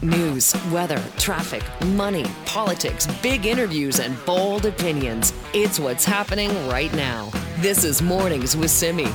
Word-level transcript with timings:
News, 0.00 0.54
weather, 0.70 1.02
traffic, 1.16 1.64
money, 1.86 2.24
politics, 2.46 3.08
big 3.20 3.46
interviews, 3.46 3.98
and 3.98 4.16
bold 4.24 4.64
opinions. 4.64 5.32
It's 5.52 5.80
what's 5.80 6.04
happening 6.04 6.50
right 6.68 6.94
now. 6.94 7.32
This 7.56 7.82
is 7.82 8.00
Mornings 8.00 8.56
with 8.56 8.70
Simi. 8.70 9.08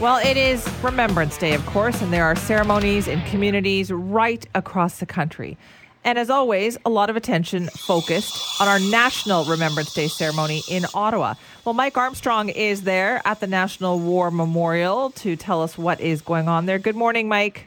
Well, 0.00 0.16
it 0.26 0.38
is 0.38 0.66
Remembrance 0.82 1.36
Day, 1.36 1.52
of 1.52 1.64
course, 1.66 2.00
and 2.00 2.14
there 2.14 2.24
are 2.24 2.34
ceremonies 2.34 3.06
in 3.06 3.20
communities 3.26 3.92
right 3.92 4.46
across 4.54 5.00
the 5.00 5.06
country. 5.06 5.58
And 6.02 6.18
as 6.18 6.30
always, 6.30 6.78
a 6.86 6.90
lot 6.90 7.10
of 7.10 7.16
attention 7.16 7.66
focused 7.66 8.58
on 8.58 8.68
our 8.68 8.78
National 8.78 9.44
Remembrance 9.44 9.92
Day 9.92 10.08
ceremony 10.08 10.62
in 10.70 10.86
Ottawa. 10.94 11.34
Well, 11.66 11.74
Mike 11.74 11.98
Armstrong 11.98 12.48
is 12.48 12.84
there 12.84 13.20
at 13.26 13.40
the 13.40 13.46
National 13.46 13.98
War 13.98 14.30
Memorial 14.30 15.10
to 15.10 15.36
tell 15.36 15.62
us 15.62 15.76
what 15.76 16.00
is 16.00 16.22
going 16.22 16.48
on 16.48 16.64
there. 16.64 16.78
Good 16.78 16.96
morning, 16.96 17.28
Mike. 17.28 17.66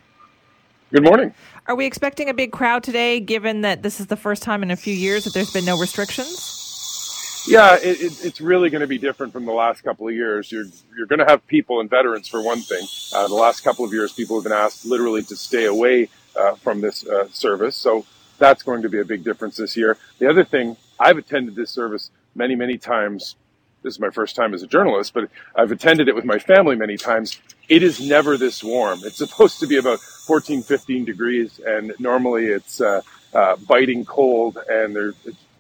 Good 0.90 1.04
morning. 1.04 1.34
Are 1.68 1.76
we 1.76 1.86
expecting 1.86 2.30
a 2.30 2.34
big 2.34 2.54
crowd 2.54 2.82
today, 2.82 3.20
given 3.20 3.62
that 3.62 3.84
this 3.84 4.00
is 4.00 4.08
the 4.08 4.16
first 4.16 4.42
time 4.42 4.64
in 4.64 4.72
a 4.72 4.78
few 4.78 4.94
years 4.94 5.26
that 5.26 5.34
there's 5.34 5.52
been 5.52 5.66
no 5.66 5.78
restrictions? 5.78 7.46
Yeah, 7.46 7.76
it, 7.76 8.00
it, 8.00 8.26
it's 8.26 8.40
really 8.40 8.70
going 8.70 8.82
to 8.82 8.88
be 8.88 8.98
different 8.98 9.34
from 9.34 9.46
the 9.46 9.52
last 9.52 9.82
couple 9.84 10.08
of 10.08 10.14
years. 10.14 10.50
You're 10.50 10.64
you're 10.96 11.06
going 11.06 11.20
to 11.20 11.26
have 11.26 11.46
people 11.46 11.82
and 11.82 11.90
veterans 11.90 12.30
for 12.30 12.42
one 12.42 12.62
thing. 12.62 12.88
Uh, 13.14 13.28
the 13.28 13.34
last 13.34 13.66
couple 13.66 13.84
of 13.84 13.92
years, 13.92 14.14
people 14.14 14.38
have 14.38 14.46
been 14.46 14.54
asked 14.54 14.86
literally 14.86 15.24
to 15.24 15.36
stay 15.36 15.66
away 15.66 16.08
uh, 16.38 16.56
from 16.56 16.80
this 16.80 17.06
uh, 17.06 17.28
service, 17.34 17.76
so 17.76 18.06
that's 18.38 18.64
going 18.64 18.82
to 18.84 18.90
be 18.90 19.00
a 19.00 19.06
big 19.06 19.26
difference 19.26 19.58
this 19.58 19.76
year. 19.76 19.98
The 20.20 20.30
other 20.30 20.46
thing, 20.46 20.78
I've 20.98 21.18
attended 21.18 21.56
this 21.56 21.70
service 21.70 22.12
many, 22.34 22.56
many 22.56 22.78
times. 22.78 23.36
This 23.84 23.94
is 23.94 24.00
my 24.00 24.10
first 24.10 24.36
time 24.36 24.54
as 24.54 24.64
a 24.64 24.68
journalist, 24.68 25.14
but 25.14 25.30
I've 25.56 25.72
attended 25.72 26.08
it 26.08 26.16
with 26.16 26.26
my 26.26 26.40
family 26.40 26.76
many 26.76 26.98
times. 26.98 27.40
It 27.70 27.84
is 27.84 28.00
never 28.00 28.38
this 28.38 28.64
warm. 28.64 29.00
It's 29.04 29.18
supposed 29.26 29.60
to 29.60 29.68
be 29.68 29.78
about 29.78 30.00
14, 30.00 30.64
15 30.64 31.06
degrees, 31.06 31.60
and 31.66 31.94
normally 32.00 32.48
it's 32.48 32.82
uh, 32.82 33.02
uh, 33.34 33.56
biting 33.68 34.06
cold, 34.06 34.58
and 34.70 34.96
there, 34.96 35.14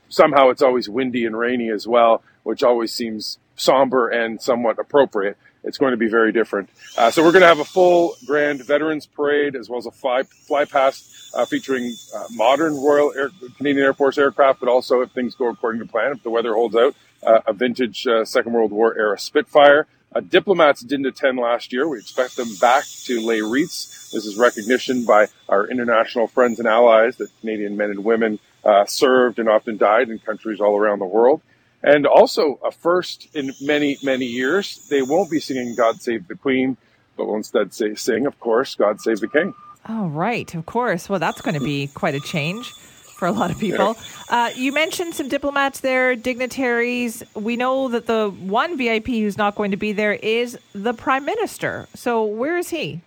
somehow 0.09 0.49
it's 0.49 0.61
always 0.61 0.89
windy 0.89 1.25
and 1.25 1.37
rainy 1.37 1.69
as 1.69 1.87
well, 1.87 2.23
which 2.43 2.63
always 2.63 2.93
seems 2.93 3.37
somber 3.55 4.09
and 4.09 4.41
somewhat 4.41 4.79
appropriate. 4.79 5.37
It's 5.63 5.77
going 5.77 5.91
to 5.91 5.97
be 5.97 6.07
very 6.07 6.31
different. 6.31 6.69
Uh, 6.97 7.11
so 7.11 7.23
we're 7.23 7.31
going 7.31 7.41
to 7.41 7.47
have 7.47 7.59
a 7.59 7.65
full 7.65 8.15
grand 8.25 8.63
veterans 8.63 9.05
parade 9.05 9.55
as 9.55 9.69
well 9.69 9.79
as 9.79 9.85
a 9.85 9.91
fly, 9.91 10.23
fly 10.23 10.65
past 10.65 11.33
uh, 11.35 11.45
featuring 11.45 11.93
uh, 12.15 12.25
modern 12.31 12.75
Royal 12.75 13.13
Air, 13.13 13.29
Canadian 13.57 13.85
Air 13.85 13.93
Force 13.93 14.17
aircraft, 14.17 14.61
but 14.61 14.69
also 14.69 15.01
if 15.01 15.11
things 15.11 15.35
go 15.35 15.49
according 15.49 15.81
to 15.81 15.87
plan, 15.87 16.13
if 16.13 16.23
the 16.23 16.29
weather 16.29 16.53
holds 16.53 16.75
out, 16.75 16.95
a 17.23 17.53
vintage 17.53 18.05
uh, 18.07 18.25
Second 18.25 18.53
World 18.53 18.71
War 18.71 18.97
era 18.97 19.17
Spitfire. 19.17 19.87
Uh, 20.15 20.21
diplomats 20.21 20.81
didn't 20.81 21.05
attend 21.05 21.37
last 21.37 21.73
year. 21.73 21.87
We 21.87 21.99
expect 21.99 22.37
them 22.37 22.55
back 22.61 22.85
to 23.03 23.25
lay 23.25 23.41
wreaths. 23.41 24.11
This 24.11 24.25
is 24.25 24.37
recognition 24.37 25.05
by 25.05 25.27
our 25.49 25.67
international 25.67 26.27
friends 26.27 26.59
and 26.59 26.67
allies 26.67 27.17
that 27.17 27.29
Canadian 27.41 27.75
men 27.75 27.91
and 27.91 28.03
women 28.03 28.39
served 28.85 29.39
and 29.39 29.49
often 29.49 29.77
died 29.77 30.09
in 30.09 30.19
countries 30.19 30.59
all 30.61 30.77
around 30.77 30.99
the 30.99 31.05
world. 31.05 31.41
And 31.83 32.07
also 32.07 32.59
a 32.65 32.71
first 32.71 33.27
in 33.35 33.53
many, 33.61 33.97
many 34.01 34.25
years. 34.25 34.87
They 34.89 35.01
won't 35.01 35.29
be 35.29 35.39
singing 35.39 35.75
God 35.75 36.01
Save 36.01 36.27
the 36.27 36.35
Queen, 36.35 36.77
but 37.15 37.27
will 37.27 37.35
instead 37.35 37.73
say, 37.73 37.95
sing, 37.95 38.25
of 38.25 38.39
course, 38.39 38.75
God 38.75 38.99
Save 38.99 39.19
the 39.19 39.27
King. 39.27 39.53
Oh, 39.87 40.07
right. 40.07 40.53
Of 40.55 40.65
course. 40.65 41.07
Well, 41.07 41.19
that's 41.19 41.41
going 41.41 41.53
to 41.53 41.63
be 41.63 41.87
quite 41.87 42.15
a 42.15 42.19
change 42.19 42.73
for 43.17 43.27
a 43.27 43.31
lot 43.31 43.51
of 43.51 43.59
people. 43.59 43.97
Uh, 44.29 44.49
you 44.57 44.73
mentioned 44.73 45.15
some 45.15 45.29
diplomats 45.29 45.79
there, 45.79 46.13
dignitaries. 46.13 47.23
We 47.33 47.55
know 47.55 47.87
that 47.87 48.07
the 48.07 48.29
one 48.29 48.77
VIP 48.77 49.07
who's 49.07 49.37
not 49.37 49.55
going 49.55 49.71
to 49.71 49.77
be 49.77 49.93
there 49.93 50.15
is 50.15 50.59
the 50.73 50.93
Prime 50.93 51.23
Minister. 51.23 51.87
So 51.93 52.25
where 52.25 52.57
is 52.57 52.67
he? 52.67 52.99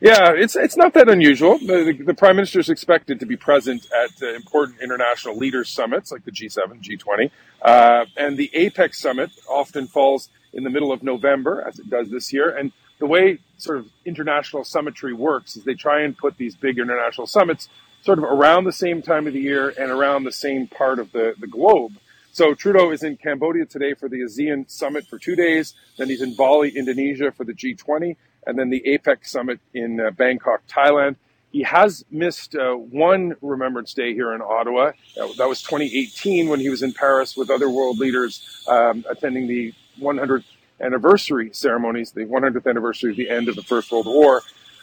Yeah, 0.00 0.32
it's 0.34 0.56
it's 0.56 0.76
not 0.76 0.94
that 0.94 1.08
unusual. 1.08 1.58
The, 1.58 1.84
the, 1.84 2.04
the 2.04 2.14
prime 2.14 2.36
minister 2.36 2.58
is 2.58 2.70
expected 2.70 3.20
to 3.20 3.26
be 3.26 3.36
present 3.36 3.86
at 3.92 4.10
uh, 4.22 4.34
important 4.34 4.80
international 4.80 5.36
leaders 5.36 5.68
summits 5.68 6.10
like 6.10 6.24
the 6.24 6.32
G7, 6.32 6.82
G20, 6.82 7.30
uh, 7.62 8.06
and 8.16 8.36
the 8.36 8.50
APEC 8.54 8.94
summit 8.94 9.30
often 9.48 9.86
falls 9.86 10.28
in 10.52 10.64
the 10.64 10.70
middle 10.70 10.90
of 10.90 11.02
November, 11.02 11.62
as 11.66 11.78
it 11.78 11.88
does 11.90 12.10
this 12.10 12.32
year. 12.32 12.56
And 12.56 12.72
the 12.98 13.06
way 13.06 13.38
sort 13.58 13.78
of 13.78 13.88
international 14.04 14.64
summitry 14.64 15.12
works 15.12 15.56
is 15.56 15.64
they 15.64 15.74
try 15.74 16.00
and 16.02 16.16
put 16.16 16.36
these 16.36 16.56
big 16.56 16.78
international 16.78 17.26
summits 17.26 17.68
sort 18.02 18.18
of 18.18 18.24
around 18.24 18.64
the 18.64 18.72
same 18.72 19.02
time 19.02 19.26
of 19.26 19.32
the 19.32 19.40
year 19.40 19.72
and 19.78 19.90
around 19.90 20.24
the 20.24 20.32
same 20.32 20.66
part 20.66 20.98
of 20.98 21.12
the, 21.12 21.34
the 21.38 21.46
globe. 21.46 21.92
So 22.32 22.54
Trudeau 22.54 22.90
is 22.92 23.02
in 23.02 23.16
Cambodia 23.16 23.66
today 23.66 23.94
for 23.94 24.08
the 24.08 24.20
ASEAN 24.20 24.70
summit 24.70 25.06
for 25.08 25.18
two 25.18 25.34
days. 25.34 25.74
Then 25.98 26.08
he's 26.08 26.22
in 26.22 26.34
Bali, 26.36 26.70
Indonesia 26.76 27.32
for 27.32 27.44
the 27.44 27.52
G20 27.52 28.16
and 28.46 28.58
then 28.58 28.70
the 28.70 28.82
APEC 28.86 29.26
summit 29.26 29.60
in 29.74 30.00
uh, 30.00 30.10
Bangkok, 30.10 30.66
Thailand. 30.66 31.16
He 31.52 31.62
has 31.64 32.04
missed 32.10 32.54
uh, 32.54 32.74
one 32.74 33.34
Remembrance 33.42 33.92
Day 33.92 34.14
here 34.14 34.32
in 34.34 34.40
Ottawa. 34.40 34.92
that 35.16 35.48
was 35.48 35.62
2018 35.62 36.48
when 36.48 36.60
he 36.60 36.68
was 36.68 36.82
in 36.82 36.92
Paris 36.92 37.36
with 37.36 37.50
other 37.50 37.68
world 37.68 37.98
leaders 37.98 38.64
um, 38.68 39.04
attending 39.10 39.48
the 39.48 39.74
100th 40.00 40.44
anniversary 40.80 41.50
ceremonies, 41.52 42.12
the 42.12 42.24
100th 42.24 42.66
anniversary 42.68 43.10
of 43.10 43.16
the 43.16 43.28
end 43.28 43.48
of 43.48 43.56
the 43.56 43.62
First 43.62 43.90
World 43.90 44.06
War. 44.06 44.42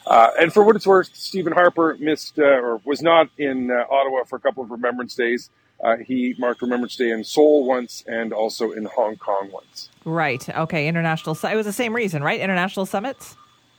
Uh, 0.10 0.30
and 0.40 0.54
for 0.54 0.64
what 0.64 0.76
it's 0.76 0.88
worth, 0.88 1.10
Stephen 1.14 1.54
Harper 1.54 1.98
missed 2.00 2.40
uh, 2.40 2.44
or 2.44 2.82
was 2.86 3.02
not 3.02 3.30
in 3.38 3.70
uh, 3.70 3.84
Ottawa 3.90 4.24
for 4.24 4.38
a 4.38 4.40
couple 4.40 4.64
of 4.64 4.72
Remembrance 4.72 5.16
Days. 5.16 5.50
Uh, 5.84 5.98
he 5.98 6.34
marked 6.40 6.62
Remembrance 6.62 6.96
Day 6.96 7.12
in 7.12 7.24
Seoul 7.24 7.66
once 7.66 8.04
and 8.08 8.34
also 8.34 8.72
in 8.72 8.86
Hong 8.86 9.18
Kong 9.18 9.50
once. 9.52 9.90
Right. 10.06 10.48
Okay. 10.50 10.88
International. 10.88 11.38
It 11.44 11.56
was 11.56 11.66
the 11.66 11.74
same 11.74 11.94
reason, 11.94 12.24
right? 12.24 12.40
International 12.40 12.86
summits. 12.86 13.36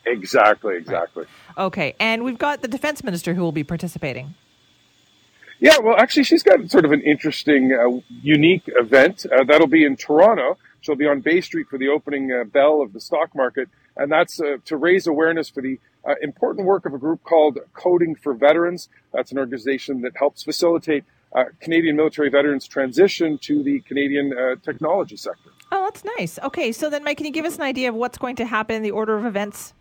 Exactly, 0.08 0.76
exactly. 0.76 1.24
Right. 1.56 1.64
Okay, 1.64 1.94
and 2.00 2.24
we've 2.24 2.38
got 2.38 2.62
the 2.62 2.68
defense 2.68 3.04
minister 3.04 3.34
who 3.34 3.42
will 3.42 3.52
be 3.52 3.64
participating. 3.64 4.34
Yeah, 5.60 5.78
well, 5.78 5.96
actually, 5.98 6.22
she's 6.22 6.42
got 6.42 6.70
sort 6.70 6.84
of 6.84 6.92
an 6.92 7.02
interesting, 7.02 7.72
uh, 7.72 8.00
unique 8.22 8.62
event. 8.66 9.26
Uh, 9.26 9.42
that'll 9.44 9.66
be 9.66 9.84
in 9.84 9.96
Toronto. 9.96 10.56
She'll 10.80 10.94
be 10.94 11.08
on 11.08 11.20
Bay 11.20 11.40
Street 11.40 11.66
for 11.68 11.78
the 11.78 11.88
opening 11.88 12.32
uh, 12.32 12.44
bell 12.44 12.80
of 12.80 12.92
the 12.92 13.00
stock 13.00 13.34
market, 13.34 13.68
and 13.96 14.10
that's 14.10 14.40
uh, 14.40 14.58
to 14.66 14.76
raise 14.76 15.08
awareness 15.08 15.48
for 15.48 15.60
the 15.60 15.80
uh, 16.08 16.14
important 16.22 16.66
work 16.66 16.86
of 16.86 16.94
a 16.94 16.98
group 16.98 17.22
called 17.22 17.58
Coding 17.74 18.14
for 18.14 18.34
Veterans. 18.34 18.88
That's 19.12 19.30
an 19.32 19.38
organization 19.38 20.00
that 20.02 20.16
helps 20.16 20.42
facilitate 20.42 21.04
uh, 21.34 21.44
Canadian 21.60 21.96
military 21.96 22.30
veterans 22.30 22.66
transition 22.66 23.38
to 23.38 23.62
the 23.62 23.80
Canadian 23.80 24.32
technology 24.62 25.16
sector. 25.16 25.50
Oh, 25.70 25.84
that's 25.84 26.04
nice. 26.18 26.38
Okay, 26.42 26.72
so 26.72 26.88
then, 26.88 27.04
Mike, 27.04 27.18
can 27.18 27.26
you 27.26 27.32
give 27.32 27.44
us 27.44 27.56
an 27.56 27.62
idea 27.62 27.90
of 27.90 27.94
what's 27.94 28.16
going 28.16 28.36
to 28.36 28.46
happen, 28.46 28.76
in 28.76 28.82
the 28.82 28.90
order 28.90 29.16
of 29.16 29.26
events? 29.26 29.74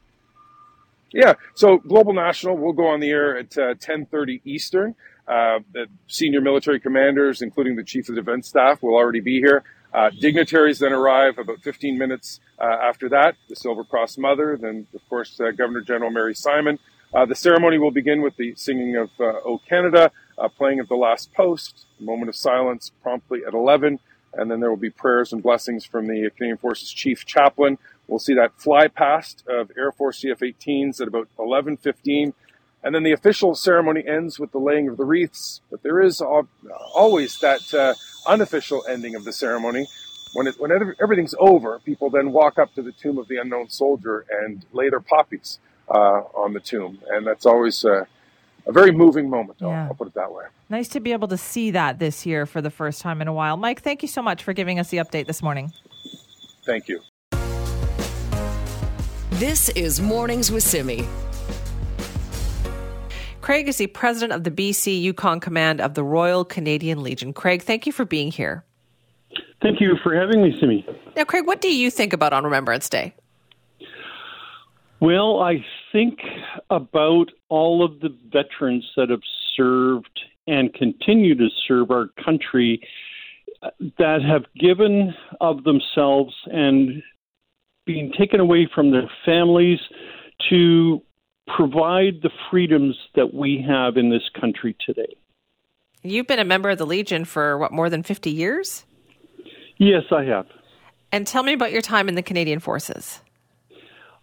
Yeah, 1.12 1.34
so 1.56 1.78
Global 1.78 2.14
National 2.14 2.58
will 2.58 2.74
go 2.74 2.88
on 2.88 3.00
the 3.00 3.10
air 3.10 3.38
at 3.38 3.58
uh, 3.58 3.76
10:30 3.76 4.42
Eastern. 4.44 4.96
Uh, 5.28 5.60
the 5.74 5.88
senior 6.08 6.42
military 6.42 6.80
commanders, 6.80 7.42
including 7.42 7.76
the 7.76 7.84
chief 7.84 8.08
of 8.10 8.16
defense 8.16 8.48
staff, 8.48 8.82
will 8.82 8.96
already 8.96 9.20
be 9.20 9.40
here. 9.40 9.64
Uh, 9.94 10.10
dignitaries 10.10 10.80
then 10.80 10.94
arrive 10.94 11.38
about 11.38 11.62
15 11.62 11.98
minutes 11.98 12.40
uh, 12.60 12.66
after 12.66 13.10
that. 13.10 13.36
The 13.50 13.56
Silver 13.56 13.84
Cross 13.84 14.18
Mother, 14.18 14.58
then 14.60 14.88
of 14.94 15.02
course 15.10 15.40
uh, 15.40 15.52
Governor 15.52 15.82
General 15.82 16.12
Mary 16.12 16.36
Simon. 16.36 16.80
Uh, 17.14 17.26
the 17.26 17.36
ceremony 17.36 17.78
will 17.78 17.92
begin 17.92 18.22
with 18.22 18.36
the 18.36 18.54
singing 18.56 18.98
of 18.98 19.10
"O 19.20 19.62
Canada," 19.68 20.12
playing 20.58 20.82
of 20.82 20.90
the 20.90 20.96
last 20.96 21.34
post, 21.34 21.86
a 22.00 22.04
moment 22.04 22.28
of 22.28 22.36
silence 22.36 22.92
promptly 23.02 23.44
at 23.48 23.54
11, 23.54 24.00
and 24.34 24.52
then 24.52 24.60
there 24.60 24.70
will 24.70 24.76
be 24.76 24.90
prayers 24.90 25.32
and 25.32 25.42
blessings 25.42 25.86
from 25.86 26.08
the 26.08 26.30
Canadian 26.36 26.58
Forces 26.58 26.92
Chief 26.92 27.26
Chaplain. 27.26 27.78
We'll 28.08 28.20
see 28.20 28.34
that 28.36 28.60
fly 28.60 28.88
past 28.88 29.44
of 29.48 29.72
Air 29.78 29.92
Force 29.92 30.22
CF-18s 30.22 31.02
at 31.02 31.08
about 31.08 31.28
11:15, 31.38 32.34
and 32.84 32.94
then 32.94 33.04
the 33.04 33.12
official 33.12 33.56
ceremony 33.56 34.06
ends 34.08 34.40
with 34.40 34.52
the 34.52 34.60
laying 34.60 34.88
of 34.88 34.98
the 34.98 35.06
wreaths. 35.06 35.62
But 35.70 35.84
there 35.84 36.02
is 36.02 36.22
always 36.22 37.40
that 37.40 37.74
uh, 37.74 37.94
unofficial 38.28 38.84
ending 38.88 39.16
of 39.16 39.24
the 39.24 39.34
ceremony. 39.34 39.88
When, 40.34 40.48
it, 40.48 40.60
when 40.60 40.72
everything's 41.02 41.36
over, 41.40 41.80
people 41.80 42.10
then 42.10 42.32
walk 42.32 42.60
up 42.60 42.74
to 42.76 42.82
the 42.82 42.92
tomb 42.92 43.18
of 43.18 43.28
the 43.28 43.38
unknown 43.38 43.70
soldier 43.70 44.26
and 44.30 44.66
lay 44.72 44.90
their 44.90 45.00
poppies 45.00 45.60
uh, 45.90 46.22
on 46.36 46.54
the 46.54 46.60
tomb, 46.60 47.00
and 47.10 47.26
that's 47.26 47.46
always 47.46 47.84
uh, 47.86 48.06
a 48.68 48.72
very 48.72 48.92
moving 48.92 49.30
moment. 49.30 49.60
Yeah. 49.62 49.68
I'll, 49.68 49.88
I'll 49.88 49.94
put 49.96 50.08
it 50.08 50.14
that 50.16 50.32
way. 50.32 50.46
Nice 50.70 50.90
to 50.90 51.00
be 51.00 51.14
able 51.14 51.30
to 51.30 51.38
see 51.38 51.72
that 51.72 52.00
this 52.00 52.26
year 52.26 52.46
for 52.46 52.62
the 52.62 52.70
first 52.70 53.02
time 53.02 53.22
in 53.22 53.28
a 53.28 53.34
while. 53.34 53.58
Mike, 53.58 53.82
thank 53.82 54.02
you 54.02 54.08
so 54.08 54.22
much 54.22 54.44
for 54.44 54.54
giving 54.54 54.80
us 54.80 54.90
the 54.90 54.98
update 54.98 55.28
this 55.28 55.42
morning. 55.42 55.72
Thank 56.66 56.90
you. 56.90 57.02
This 59.32 59.70
is 59.70 60.02
Mornings 60.02 60.52
with 60.52 60.64
Simi. 60.64 61.08
Craig 63.48 63.70
is 63.70 63.78
the 63.78 63.88
president 63.88 64.34
of 64.34 64.44
the 64.44 64.52
BC 64.52 65.02
Yukon 65.02 65.40
Command 65.40 65.80
of 65.80 65.94
the 65.94 66.04
Royal 66.04 66.44
Canadian 66.44 67.02
Legion. 67.02 67.32
Craig, 67.32 67.62
thank 67.62 67.86
you 67.86 67.94
for 67.94 68.04
being 68.04 68.30
here. 68.30 68.66
Thank 69.62 69.80
you 69.80 69.96
for 70.04 70.14
having 70.14 70.44
me, 70.44 70.54
Simi. 70.60 70.86
Now, 71.16 71.24
Craig, 71.24 71.48
what 71.48 71.62
do 71.62 71.74
you 71.74 71.90
think 71.90 72.12
about 72.12 72.34
on 72.34 72.44
Remembrance 72.44 72.90
Day? 72.90 73.16
Well, 75.00 75.40
I 75.40 75.66
think 75.94 76.20
about 76.70 77.32
all 77.48 77.86
of 77.86 78.02
the 78.02 78.14
veterans 78.34 78.86
that 78.98 79.10
have 79.10 79.22
served 79.56 80.20
and 80.46 80.74
continue 80.74 81.34
to 81.36 81.48
serve 81.66 81.90
our 81.90 82.10
country 82.22 82.86
that 83.98 84.22
have 84.24 84.44
given 84.60 85.16
of 85.40 85.64
themselves 85.64 86.36
and 86.48 87.02
being 87.86 88.12
taken 88.12 88.42
away 88.42 88.70
from 88.76 88.92
their 88.92 89.10
families 89.24 89.80
to 90.50 91.02
provide 91.48 92.22
the 92.22 92.30
freedoms 92.52 92.96
that 93.16 93.34
we 93.34 93.64
have 93.68 93.98
in 93.98 94.10
this 94.10 94.30
country 94.40 94.76
today. 94.86 95.16
You've 96.04 96.28
been 96.28 96.40
a 96.40 96.46
member 96.46 96.70
of 96.70 96.78
the 96.78 96.86
Legion 96.86 97.26
for 97.26 97.58
what, 97.58 97.72
more 97.72 97.90
than 97.90 98.04
50 98.04 98.30
years? 98.30 98.86
Yes, 99.78 100.04
I 100.12 100.24
have. 100.26 100.48
And 101.12 101.26
tell 101.26 101.44
me 101.44 101.54
about 101.54 101.72
your 101.72 101.82
time 101.82 102.10
in 102.10 102.16
the 102.16 102.22
Canadian 102.22 102.60
Forces. 102.60 103.22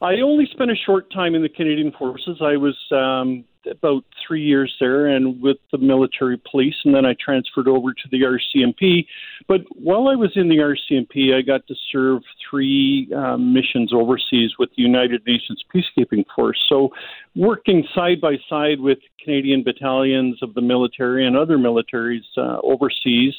I 0.00 0.20
only 0.20 0.46
spent 0.52 0.70
a 0.70 0.76
short 0.76 1.10
time 1.12 1.34
in 1.34 1.42
the 1.42 1.48
Canadian 1.48 1.92
Forces. 1.92 2.38
I 2.40 2.56
was 2.56 2.76
um, 2.92 3.44
about 3.70 4.04
three 4.26 4.42
years 4.42 4.74
there 4.80 5.06
and 5.06 5.40
with 5.40 5.56
the 5.72 5.78
military 5.78 6.40
police, 6.50 6.74
and 6.84 6.94
then 6.94 7.04
I 7.04 7.14
transferred 7.22 7.68
over 7.68 7.92
to 7.92 8.08
the 8.10 8.22
RCMP. 8.22 9.06
But 9.48 9.62
while 9.70 10.08
I 10.08 10.14
was 10.14 10.32
in 10.36 10.48
the 10.48 10.56
RCMP, 10.56 11.34
I 11.34 11.42
got 11.42 11.66
to 11.68 11.74
serve 11.92 12.22
three 12.48 13.08
um, 13.16 13.52
missions 13.52 13.92
overseas 13.92 14.52
with 14.58 14.70
the 14.76 14.82
United 14.82 15.22
Nations 15.26 15.62
Peacekeeping 15.74 16.24
Force. 16.34 16.62
So, 16.68 16.90
working 17.36 17.84
side 17.94 18.20
by 18.20 18.36
side 18.48 18.80
with 18.80 18.98
Canadian 19.22 19.64
battalions 19.64 20.42
of 20.42 20.54
the 20.54 20.60
military 20.60 21.26
and 21.26 21.36
other 21.36 21.58
militaries 21.58 22.22
uh, 22.36 22.58
overseas, 22.62 23.34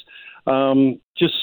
um, 0.46 1.00
just 1.18 1.34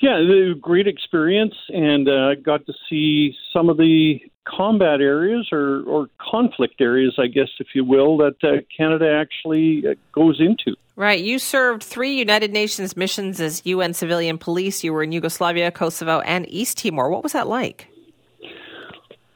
yeah, 0.00 0.52
great 0.60 0.86
experience, 0.86 1.54
and 1.68 2.08
uh, 2.08 2.34
got 2.36 2.66
to 2.66 2.72
see 2.88 3.34
some 3.52 3.68
of 3.68 3.76
the 3.76 4.20
combat 4.44 5.00
areas 5.00 5.48
or, 5.52 5.82
or 5.82 6.08
conflict 6.18 6.80
areas, 6.80 7.14
I 7.18 7.26
guess, 7.26 7.48
if 7.58 7.68
you 7.74 7.84
will, 7.84 8.16
that 8.18 8.36
uh, 8.42 8.62
Canada 8.76 9.12
actually 9.12 9.84
uh, 9.86 9.94
goes 10.12 10.40
into. 10.40 10.76
Right. 10.96 11.22
You 11.22 11.38
served 11.38 11.82
three 11.82 12.16
United 12.16 12.52
Nations 12.52 12.96
missions 12.96 13.40
as 13.40 13.64
UN 13.64 13.94
civilian 13.94 14.38
police. 14.38 14.82
You 14.82 14.92
were 14.92 15.02
in 15.02 15.12
Yugoslavia, 15.12 15.70
Kosovo, 15.70 16.20
and 16.20 16.48
East 16.48 16.78
Timor. 16.78 17.10
What 17.10 17.22
was 17.22 17.32
that 17.32 17.46
like? 17.46 17.88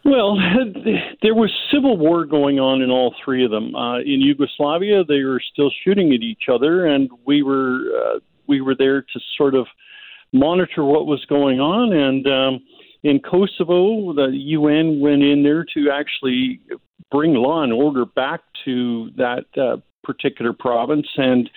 Well, 0.05 0.37
there 1.23 1.35
was 1.35 1.53
civil 1.73 1.97
war 1.97 2.25
going 2.25 2.59
on 2.59 2.83
in 2.83 2.91
all 2.91 3.15
three 3.25 3.45
of 3.45 3.51
them. 3.51 3.75
Uh, 3.75 3.99
in 4.01 4.21
Yugoslavia, 4.21 5.05
they 5.05 5.23
were 5.23 5.41
still 5.53 5.71
shooting 5.85 6.13
at 6.13 6.23
each 6.23 6.45
other, 6.53 6.87
and 6.87 7.11
we 7.25 7.43
were 7.43 7.81
uh, 7.97 8.19
we 8.49 8.61
were 8.61 8.75
there 8.75 9.03
to 9.03 9.21
sort 9.37 9.55
of 9.55 9.67
monitor 10.33 10.85
what 10.85 11.07
was 11.07 11.25
going 11.27 11.61
on. 11.61 11.93
And 11.93 12.27
um, 12.27 12.65
in 13.03 13.21
Kosovo, 13.21 14.13
the 14.15 14.31
UN 14.33 15.01
went 15.01 15.23
in 15.23 15.43
there 15.43 15.65
to 15.75 15.91
actually 15.91 16.61
bring 17.11 17.35
law 17.35 17.63
and 17.63 17.73
order 17.73 18.05
back 18.07 18.41
to 18.65 19.11
that 19.17 19.45
uh, 19.57 19.77
particular 20.03 20.53
province. 20.53 21.07
And 21.17 21.49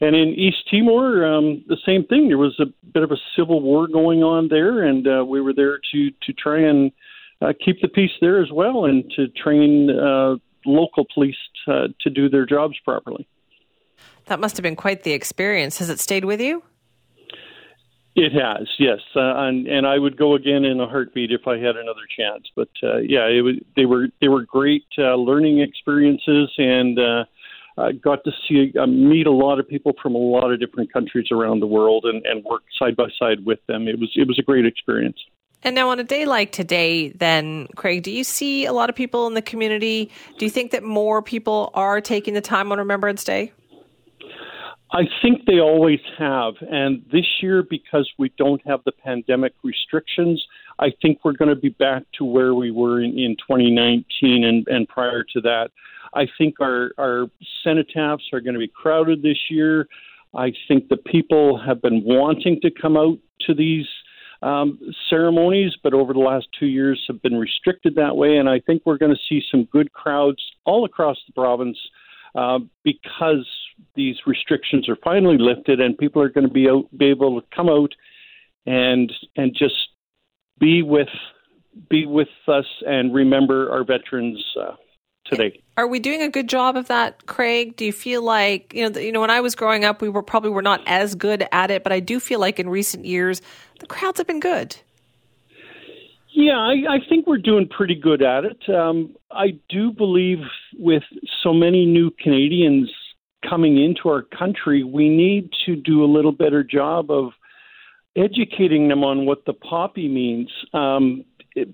and 0.00 0.14
in 0.14 0.28
East 0.28 0.68
Timor, 0.70 1.26
um, 1.26 1.64
the 1.66 1.78
same 1.84 2.04
thing. 2.04 2.28
There 2.28 2.38
was 2.38 2.58
a 2.60 2.66
bit 2.92 3.02
of 3.02 3.10
a 3.10 3.16
civil 3.36 3.60
war 3.60 3.88
going 3.88 4.22
on 4.22 4.48
there, 4.48 4.84
and 4.84 5.06
uh, 5.06 5.24
we 5.24 5.40
were 5.40 5.52
there 5.52 5.80
to 5.92 6.10
to 6.10 6.32
try 6.32 6.60
and 6.60 6.92
uh, 7.40 7.52
keep 7.64 7.80
the 7.80 7.88
peace 7.88 8.12
there 8.20 8.42
as 8.42 8.50
well, 8.52 8.84
and 8.84 9.10
to 9.16 9.28
train 9.28 9.90
uh, 9.90 10.36
local 10.66 11.06
police 11.12 11.36
to, 11.64 11.88
to 12.00 12.10
do 12.10 12.28
their 12.28 12.46
jobs 12.46 12.76
properly. 12.84 13.26
That 14.26 14.40
must 14.40 14.56
have 14.56 14.62
been 14.62 14.76
quite 14.76 15.02
the 15.04 15.12
experience. 15.12 15.78
Has 15.78 15.88
it 15.88 16.00
stayed 16.00 16.24
with 16.24 16.40
you? 16.40 16.62
It 18.18 18.32
has, 18.32 18.66
yes, 18.78 18.98
uh, 19.14 19.34
and 19.36 19.68
and 19.68 19.86
I 19.86 19.98
would 19.98 20.16
go 20.16 20.34
again 20.34 20.64
in 20.64 20.80
a 20.80 20.88
heartbeat 20.88 21.30
if 21.30 21.46
I 21.46 21.56
had 21.58 21.76
another 21.76 22.06
chance. 22.16 22.44
But 22.56 22.68
uh, 22.82 22.96
yeah, 22.98 23.26
it 23.26 23.42
was 23.42 23.54
they 23.76 23.86
were 23.86 24.08
they 24.20 24.28
were 24.28 24.42
great 24.42 24.86
uh, 24.98 25.14
learning 25.14 25.60
experiences, 25.60 26.50
and 26.58 26.98
uh, 26.98 27.24
I 27.76 27.92
got 27.92 28.24
to 28.24 28.32
see 28.46 28.72
uh, 28.76 28.86
meet 28.86 29.28
a 29.28 29.32
lot 29.32 29.60
of 29.60 29.68
people 29.68 29.92
from 30.02 30.16
a 30.16 30.18
lot 30.18 30.52
of 30.52 30.58
different 30.58 30.92
countries 30.92 31.28
around 31.30 31.60
the 31.60 31.66
world, 31.66 32.06
and, 32.06 32.24
and 32.26 32.44
work 32.44 32.62
side 32.76 32.96
by 32.96 33.06
side 33.18 33.46
with 33.46 33.60
them. 33.68 33.86
It 33.86 34.00
was 34.00 34.10
it 34.16 34.26
was 34.26 34.38
a 34.38 34.42
great 34.42 34.66
experience. 34.66 35.18
And 35.62 35.74
now, 35.74 35.90
on 35.90 35.98
a 35.98 36.04
day 36.04 36.24
like 36.24 36.52
today, 36.52 37.10
then, 37.10 37.66
Craig, 37.74 38.04
do 38.04 38.12
you 38.12 38.22
see 38.24 38.64
a 38.64 38.72
lot 38.72 38.90
of 38.90 38.96
people 38.96 39.26
in 39.26 39.34
the 39.34 39.42
community? 39.42 40.10
Do 40.38 40.44
you 40.44 40.50
think 40.50 40.70
that 40.70 40.84
more 40.84 41.20
people 41.20 41.70
are 41.74 42.00
taking 42.00 42.34
the 42.34 42.40
time 42.40 42.70
on 42.70 42.78
Remembrance 42.78 43.24
Day? 43.24 43.52
I 44.90 45.02
think 45.20 45.44
they 45.46 45.60
always 45.60 46.00
have. 46.18 46.54
And 46.62 47.04
this 47.12 47.26
year, 47.42 47.62
because 47.62 48.10
we 48.18 48.32
don't 48.38 48.60
have 48.66 48.80
the 48.84 48.92
pandemic 48.92 49.52
restrictions, 49.62 50.42
I 50.78 50.92
think 51.02 51.18
we're 51.24 51.34
going 51.34 51.50
to 51.50 51.60
be 51.60 51.68
back 51.68 52.04
to 52.18 52.24
where 52.24 52.54
we 52.54 52.70
were 52.70 53.02
in, 53.02 53.18
in 53.18 53.36
2019 53.36 54.44
and, 54.44 54.66
and 54.66 54.88
prior 54.88 55.24
to 55.34 55.40
that. 55.42 55.70
I 56.14 56.26
think 56.38 56.60
our, 56.60 56.92
our 56.96 57.26
cenotaphs 57.66 58.32
are 58.32 58.40
going 58.40 58.54
to 58.54 58.60
be 58.60 58.68
crowded 58.68 59.22
this 59.22 59.38
year. 59.50 59.86
I 60.34 60.52
think 60.66 60.88
the 60.88 60.96
people 60.96 61.60
have 61.64 61.82
been 61.82 62.02
wanting 62.04 62.60
to 62.62 62.70
come 62.70 62.96
out 62.96 63.18
to 63.40 63.54
these 63.54 63.86
um, 64.40 64.78
ceremonies, 65.10 65.72
but 65.82 65.92
over 65.92 66.12
the 66.12 66.20
last 66.20 66.46
two 66.58 66.66
years 66.66 67.02
have 67.08 67.20
been 67.20 67.36
restricted 67.36 67.96
that 67.96 68.16
way. 68.16 68.36
And 68.36 68.48
I 68.48 68.60
think 68.60 68.82
we're 68.86 68.98
going 68.98 69.14
to 69.14 69.20
see 69.28 69.42
some 69.50 69.64
good 69.64 69.92
crowds 69.92 70.42
all 70.64 70.84
across 70.84 71.18
the 71.26 71.32
province 71.32 71.78
uh, 72.34 72.60
because 72.84 73.46
these 73.94 74.16
restrictions 74.26 74.88
are 74.88 74.96
finally 75.02 75.38
lifted 75.38 75.80
and 75.80 75.96
people 75.98 76.22
are 76.22 76.28
going 76.28 76.46
to 76.46 76.52
be 76.52 76.68
out, 76.68 76.86
be 76.96 77.06
able 77.06 77.40
to 77.40 77.46
come 77.54 77.68
out 77.68 77.92
and 78.66 79.12
and 79.36 79.54
just 79.56 79.88
be 80.58 80.82
with 80.82 81.08
be 81.88 82.06
with 82.06 82.28
us 82.46 82.66
and 82.86 83.14
remember 83.14 83.70
our 83.70 83.84
veterans 83.84 84.42
uh, 84.60 84.72
today. 85.24 85.62
Are 85.76 85.86
we 85.86 86.00
doing 86.00 86.22
a 86.22 86.28
good 86.28 86.48
job 86.48 86.76
of 86.76 86.88
that, 86.88 87.26
Craig? 87.26 87.76
Do 87.76 87.84
you 87.84 87.92
feel 87.92 88.22
like 88.22 88.72
you 88.74 88.82
know? 88.82 88.88
The, 88.90 89.04
you 89.04 89.12
know, 89.12 89.20
when 89.20 89.30
I 89.30 89.40
was 89.40 89.54
growing 89.54 89.84
up, 89.84 90.02
we 90.02 90.08
were 90.08 90.22
probably 90.22 90.50
were 90.50 90.62
not 90.62 90.82
as 90.86 91.14
good 91.14 91.46
at 91.52 91.70
it, 91.70 91.82
but 91.82 91.92
I 91.92 92.00
do 92.00 92.20
feel 92.20 92.40
like 92.40 92.58
in 92.58 92.68
recent 92.68 93.04
years 93.04 93.42
the 93.80 93.86
crowds 93.86 94.18
have 94.18 94.26
been 94.26 94.40
good. 94.40 94.76
Yeah, 96.30 96.58
I, 96.58 96.74
I 96.88 96.98
think 97.08 97.26
we're 97.26 97.38
doing 97.38 97.68
pretty 97.68 97.96
good 97.96 98.22
at 98.22 98.44
it. 98.44 98.68
Um, 98.68 99.16
I 99.30 99.58
do 99.68 99.90
believe 99.90 100.38
with 100.78 101.02
so 101.42 101.52
many 101.52 101.84
new 101.84 102.10
Canadians 102.22 102.92
coming 103.48 103.82
into 103.82 104.08
our 104.08 104.22
country, 104.22 104.84
we 104.84 105.08
need 105.08 105.50
to 105.66 105.76
do 105.76 106.04
a 106.04 106.06
little 106.06 106.32
better 106.32 106.62
job 106.62 107.10
of 107.10 107.32
educating 108.16 108.88
them 108.88 109.04
on 109.04 109.26
what 109.26 109.44
the 109.46 109.52
poppy 109.52 110.08
means, 110.08 110.50
um, 110.74 111.24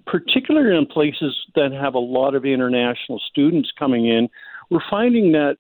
particularly 0.07 0.77
in 0.77 0.87
places 0.87 1.35
that 1.55 1.73
have 1.73 1.95
a 1.95 1.99
lot 1.99 2.35
of 2.35 2.45
international 2.45 3.21
students 3.31 3.71
coming 3.79 4.07
in. 4.07 4.29
We're 4.71 4.81
finding 4.91 5.33
that 5.33 5.57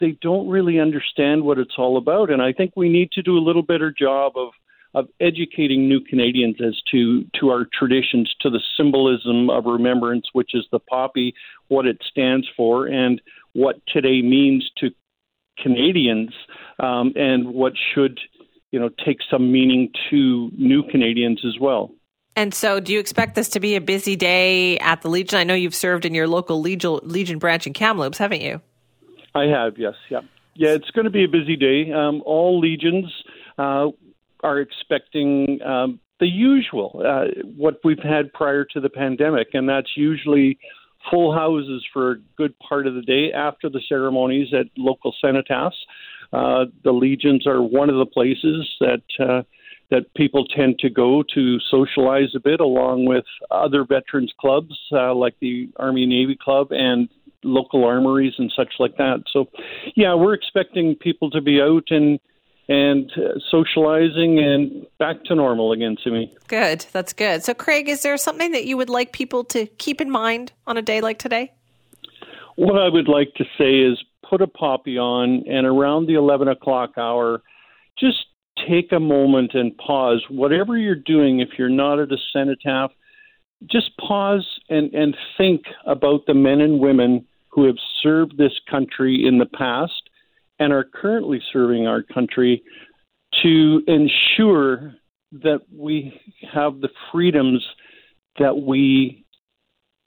they 0.00 0.16
don't 0.20 0.48
really 0.48 0.78
understand 0.78 1.42
what 1.42 1.58
it's 1.58 1.74
all 1.78 1.96
about, 1.96 2.30
and 2.30 2.40
I 2.42 2.52
think 2.52 2.72
we 2.76 2.88
need 2.88 3.10
to 3.12 3.22
do 3.22 3.36
a 3.36 3.42
little 3.42 3.62
better 3.62 3.92
job 3.96 4.32
of 4.36 4.50
of 4.94 5.08
educating 5.20 5.88
new 5.88 6.00
Canadians 6.00 6.54
as 6.64 6.80
to 6.92 7.24
to 7.40 7.48
our 7.50 7.66
traditions, 7.76 8.32
to 8.40 8.48
the 8.48 8.60
symbolism 8.76 9.50
of 9.50 9.64
remembrance, 9.66 10.26
which 10.32 10.52
is 10.54 10.64
the 10.70 10.78
poppy, 10.78 11.34
what 11.66 11.84
it 11.84 12.00
stands 12.08 12.46
for, 12.56 12.86
and 12.86 13.20
what 13.54 13.84
today 13.88 14.22
means 14.22 14.70
to 14.78 14.90
Canadians, 15.62 16.30
um, 16.78 17.12
and 17.16 17.54
what 17.54 17.72
should 17.94 18.18
you 18.70 18.80
know 18.80 18.90
take 19.04 19.18
some 19.30 19.52
meaning 19.52 19.90
to 20.10 20.50
new 20.56 20.82
Canadians 20.90 21.42
as 21.46 21.58
well. 21.60 21.90
And 22.36 22.52
so, 22.52 22.80
do 22.80 22.92
you 22.92 22.98
expect 22.98 23.36
this 23.36 23.48
to 23.50 23.60
be 23.60 23.76
a 23.76 23.80
busy 23.80 24.16
day 24.16 24.76
at 24.78 25.02
the 25.02 25.08
Legion? 25.08 25.38
I 25.38 25.44
know 25.44 25.54
you've 25.54 25.74
served 25.74 26.04
in 26.04 26.14
your 26.14 26.26
local 26.26 26.60
Legion, 26.60 26.98
Legion 27.04 27.38
branch 27.38 27.66
in 27.66 27.72
Kamloops, 27.72 28.18
haven't 28.18 28.40
you? 28.40 28.60
I 29.36 29.44
have, 29.44 29.78
yes, 29.78 29.94
yeah, 30.10 30.20
yeah. 30.54 30.70
It's 30.70 30.90
going 30.90 31.04
to 31.04 31.10
be 31.10 31.24
a 31.24 31.28
busy 31.28 31.56
day. 31.56 31.92
Um, 31.92 32.22
all 32.24 32.58
legions 32.58 33.06
uh, 33.58 33.88
are 34.42 34.60
expecting 34.60 35.60
um, 35.62 36.00
the 36.20 36.26
usual, 36.26 37.02
uh, 37.04 37.42
what 37.56 37.80
we've 37.84 38.02
had 38.02 38.32
prior 38.32 38.64
to 38.64 38.80
the 38.80 38.90
pandemic, 38.90 39.48
and 39.54 39.68
that's 39.68 39.90
usually 39.96 40.58
full 41.10 41.34
houses 41.34 41.84
for 41.92 42.12
a 42.12 42.16
good 42.36 42.58
part 42.58 42.86
of 42.86 42.94
the 42.94 43.02
day 43.02 43.32
after 43.32 43.68
the 43.68 43.80
ceremonies 43.88 44.48
at 44.52 44.66
local 44.76 45.14
cenotaphs. 45.22 45.72
Uh, 46.32 46.66
the 46.82 46.92
legions 46.92 47.46
are 47.46 47.62
one 47.62 47.90
of 47.90 47.96
the 47.96 48.06
places 48.06 48.68
that 48.80 49.02
uh, 49.20 49.42
that 49.90 50.12
people 50.14 50.46
tend 50.46 50.78
to 50.78 50.90
go 50.90 51.22
to 51.34 51.58
socialize 51.70 52.34
a 52.34 52.40
bit, 52.40 52.60
along 52.60 53.04
with 53.04 53.24
other 53.50 53.84
veterans 53.84 54.32
clubs 54.40 54.74
uh, 54.92 55.14
like 55.14 55.34
the 55.40 55.68
Army 55.76 56.06
Navy 56.06 56.36
Club 56.40 56.68
and 56.70 57.08
local 57.44 57.84
armories 57.84 58.32
and 58.38 58.52
such 58.56 58.74
like 58.78 58.96
that. 58.96 59.22
So, 59.30 59.46
yeah, 59.94 60.14
we're 60.14 60.32
expecting 60.34 60.96
people 60.96 61.30
to 61.30 61.40
be 61.40 61.60
out 61.60 61.84
and 61.90 62.18
and 62.68 63.10
uh, 63.16 63.38
socializing 63.50 64.38
and 64.38 64.86
back 64.98 65.22
to 65.24 65.34
normal 65.34 65.72
again 65.72 65.96
to 66.04 66.10
me. 66.10 66.34
Good. 66.48 66.86
That's 66.92 67.12
good. 67.12 67.44
So, 67.44 67.52
Craig, 67.54 67.88
is 67.88 68.02
there 68.02 68.16
something 68.16 68.52
that 68.52 68.64
you 68.64 68.76
would 68.76 68.88
like 68.88 69.12
people 69.12 69.44
to 69.44 69.66
keep 69.66 70.00
in 70.00 70.10
mind 70.10 70.52
on 70.66 70.76
a 70.76 70.82
day 70.82 71.00
like 71.00 71.18
today? 71.18 71.52
What 72.56 72.78
I 72.78 72.88
would 72.88 73.08
like 73.08 73.34
to 73.34 73.44
say 73.58 73.80
is 73.80 74.02
put 74.28 74.40
a 74.40 74.46
poppy 74.46 74.96
on, 74.96 75.44
and 75.46 75.66
around 75.66 76.06
the 76.06 76.14
11 76.14 76.48
o'clock 76.48 76.92
hour, 76.96 77.42
just 77.98 78.26
take 78.66 78.92
a 78.92 79.00
moment 79.00 79.52
and 79.54 79.76
pause. 79.76 80.24
Whatever 80.30 80.78
you're 80.78 80.94
doing, 80.94 81.40
if 81.40 81.50
you're 81.58 81.68
not 81.68 81.98
at 81.98 82.12
a 82.12 82.16
cenotaph, 82.32 82.92
just 83.66 83.96
pause 83.98 84.46
and, 84.68 84.92
and 84.94 85.16
think 85.36 85.64
about 85.86 86.26
the 86.26 86.34
men 86.34 86.60
and 86.60 86.80
women 86.80 87.26
who 87.48 87.66
have 87.66 87.76
served 88.02 88.36
this 88.36 88.52
country 88.70 89.26
in 89.26 89.38
the 89.38 89.46
past 89.46 90.10
and 90.58 90.72
are 90.72 90.84
currently 90.84 91.40
serving 91.52 91.86
our 91.86 92.02
country 92.02 92.62
to 93.42 93.82
ensure 93.86 94.94
that 95.32 95.60
we 95.76 96.20
have 96.52 96.80
the 96.80 96.88
freedoms 97.10 97.64
that 98.38 98.56
we 98.56 99.24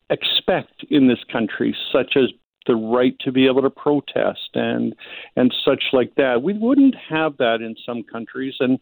expect 0.10 0.86
in 0.90 1.08
this 1.08 1.20
country, 1.32 1.76
such 1.92 2.14
as 2.16 2.30
the 2.66 2.76
right 2.76 3.16
to 3.20 3.32
be 3.32 3.48
able 3.48 3.62
to 3.62 3.70
protest 3.70 4.50
and 4.54 4.94
and 5.36 5.54
such 5.66 5.84
like 5.94 6.14
that. 6.16 6.42
We 6.42 6.54
wouldn't 6.54 6.96
have 7.10 7.38
that 7.38 7.62
in 7.62 7.76
some 7.86 8.04
countries, 8.04 8.56
and 8.60 8.80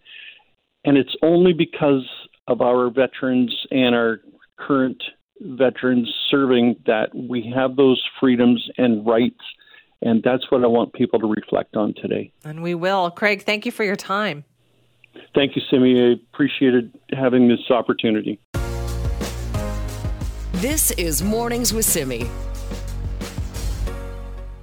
and 0.84 0.98
it's 0.98 1.16
only 1.22 1.54
because 1.54 2.08
of 2.48 2.62
our 2.62 2.90
veterans 2.90 3.56
and 3.72 3.96
our 3.96 4.22
current 4.58 5.02
veterans 5.42 6.12
serving 6.30 6.76
that 6.86 7.14
we 7.14 7.52
have 7.56 7.76
those 7.76 8.02
freedoms 8.20 8.68
and 8.78 9.06
rights. 9.06 9.42
And 10.02 10.22
that's 10.24 10.52
what 10.52 10.64
I 10.64 10.68
want 10.68 10.94
people 10.94 11.20
to 11.20 11.28
reflect 11.28 11.76
on 11.76 11.94
today. 11.96 12.32
And 12.44 12.62
we 12.62 12.76
will. 12.76 13.10
Craig, 13.12 13.44
thank 13.44 13.66
you 13.66 13.72
for 13.72 13.84
your 13.84 13.96
time. 13.96 14.44
Thank 15.34 15.56
you, 15.56 15.62
Simi. 15.70 16.00
I 16.00 16.14
appreciated 16.14 16.92
having 17.12 17.48
this 17.48 17.60
opportunity. 17.70 18.40
This 20.54 20.92
is 20.92 21.22
Mornings 21.22 21.74
with 21.74 21.86
Simi. 21.86 22.30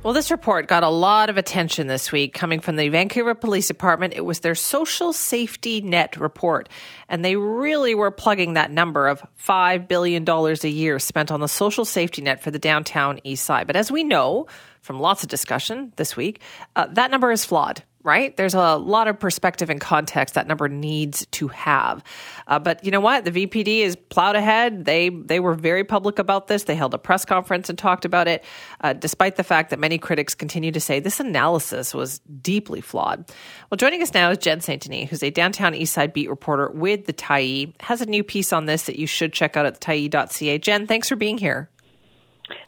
Well, 0.03 0.15
this 0.15 0.33
report 0.33 0.67
got 0.67 0.83
a 0.83 0.89
lot 0.89 1.31
of 1.31 1.37
attention 1.37 1.87
this 1.87 2.11
week 2.11 2.35
coming 2.35 2.59
from 2.59 2.75
the 2.75 2.89
Vancouver 2.89 3.37
Police 3.37 3.69
Department. 3.69 4.15
It 4.15 4.25
was 4.25 4.41
their 4.41 4.57
social 4.57 5.13
safety 5.13 5.81
net 5.81 6.17
report. 6.17 6.69
And 7.09 7.25
they 7.25 7.37
really 7.37 7.95
were 7.95 8.11
plugging 8.11 8.55
that 8.55 8.73
number 8.73 9.07
of 9.07 9.23
$5 9.47 9.87
billion 9.87 10.29
a 10.29 10.67
year 10.67 10.99
spent 10.99 11.31
on 11.31 11.39
the 11.39 11.47
social 11.47 11.85
safety 11.85 12.21
net 12.21 12.43
for 12.43 12.51
the 12.51 12.59
downtown 12.59 13.21
east 13.23 13.45
side. 13.45 13.69
But 13.69 13.77
as 13.77 13.93
we 13.93 14.03
know 14.03 14.49
from 14.81 14.99
lots 14.99 15.23
of 15.23 15.29
discussion 15.29 15.93
this 15.95 16.17
week, 16.17 16.41
uh, 16.75 16.89
that 16.95 17.13
number 17.13 17.31
is 17.31 17.45
flawed 17.45 17.85
right? 18.05 18.37
There's 18.37 18.55
a 18.55 18.77
lot 18.77 19.09
of 19.09 19.19
perspective 19.19 19.71
and 19.71 19.81
context 19.81 20.35
that 20.35 20.47
number 20.47 20.69
needs 20.69 21.27
to 21.33 21.49
have. 21.49 22.03
Uh, 22.47 22.59
but 22.59 22.85
you 22.85 22.91
know 22.91 23.01
what? 23.01 23.25
The 23.25 23.31
VPD 23.31 23.81
is 23.81 23.97
plowed 23.97 24.37
ahead. 24.37 24.85
They 24.85 25.09
they 25.09 25.41
were 25.41 25.55
very 25.55 25.85
public 25.85 26.19
about 26.19 26.49
this. 26.49 26.65
They 26.65 26.75
held 26.75 26.95
a 26.95 26.99
press 26.99 27.25
conference 27.25 27.69
and 27.69 27.79
talked 27.79 28.05
about 28.05 28.29
it, 28.29 28.45
uh, 28.81 28.93
despite 28.93 29.37
the 29.37 29.45
fact 29.45 29.71
that 29.71 29.79
many 29.79 29.99
critics 29.99 30.35
continue 30.35 30.73
to 30.73 30.81
say 30.81 31.01
this 31.01 31.21
analysis 31.21 31.95
was 31.95 32.21
deeply 32.41 32.81
flawed. 32.81 33.31
Well, 33.71 33.77
joining 33.77 34.03
us 34.03 34.13
now 34.15 34.31
is 34.31 34.39
Jen 34.39 34.61
St. 34.61 34.83
Denis, 34.83 35.11
who's 35.11 35.23
a 35.23 35.31
downtown 35.31 35.75
East 35.75 35.93
Side 35.93 36.13
beat 36.13 36.29
reporter 36.29 36.71
with 36.71 37.07
the 37.07 37.13
Tyee, 37.13 37.73
has 37.81 38.01
a 38.01 38.07
new 38.07 38.25
piece 38.25 38.53
on 38.53 38.67
this 38.67 38.85
that 38.85 38.99
you 38.99 39.07
should 39.07 39.33
check 39.33 39.57
out 39.57 39.67
at 39.67 39.81
tyee.ca. 39.81 40.59
Jen, 40.59 40.87
thanks 40.87 41.09
for 41.09 41.17
being 41.17 41.39
here. 41.39 41.71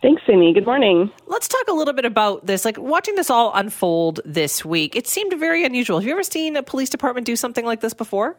Thanks, 0.04 0.20
Simi. 0.26 0.52
Good 0.52 0.66
morning. 0.66 1.10
Let's 1.26 1.48
talk 1.48 1.66
a 1.66 1.72
little 1.72 1.94
bit 1.94 2.04
about 2.04 2.44
this. 2.44 2.66
Like 2.66 2.76
watching 2.76 3.14
this 3.14 3.30
all 3.30 3.52
unfold 3.54 4.20
this 4.22 4.62
week, 4.62 4.94
it 4.94 5.08
seemed 5.08 5.32
very 5.40 5.64
unusual. 5.64 5.98
Have 5.98 6.06
you 6.06 6.12
ever 6.12 6.22
seen 6.22 6.56
a 6.56 6.62
police 6.62 6.90
department 6.90 7.26
do 7.26 7.36
something 7.36 7.64
like 7.64 7.80
this 7.80 7.94
before? 7.94 8.36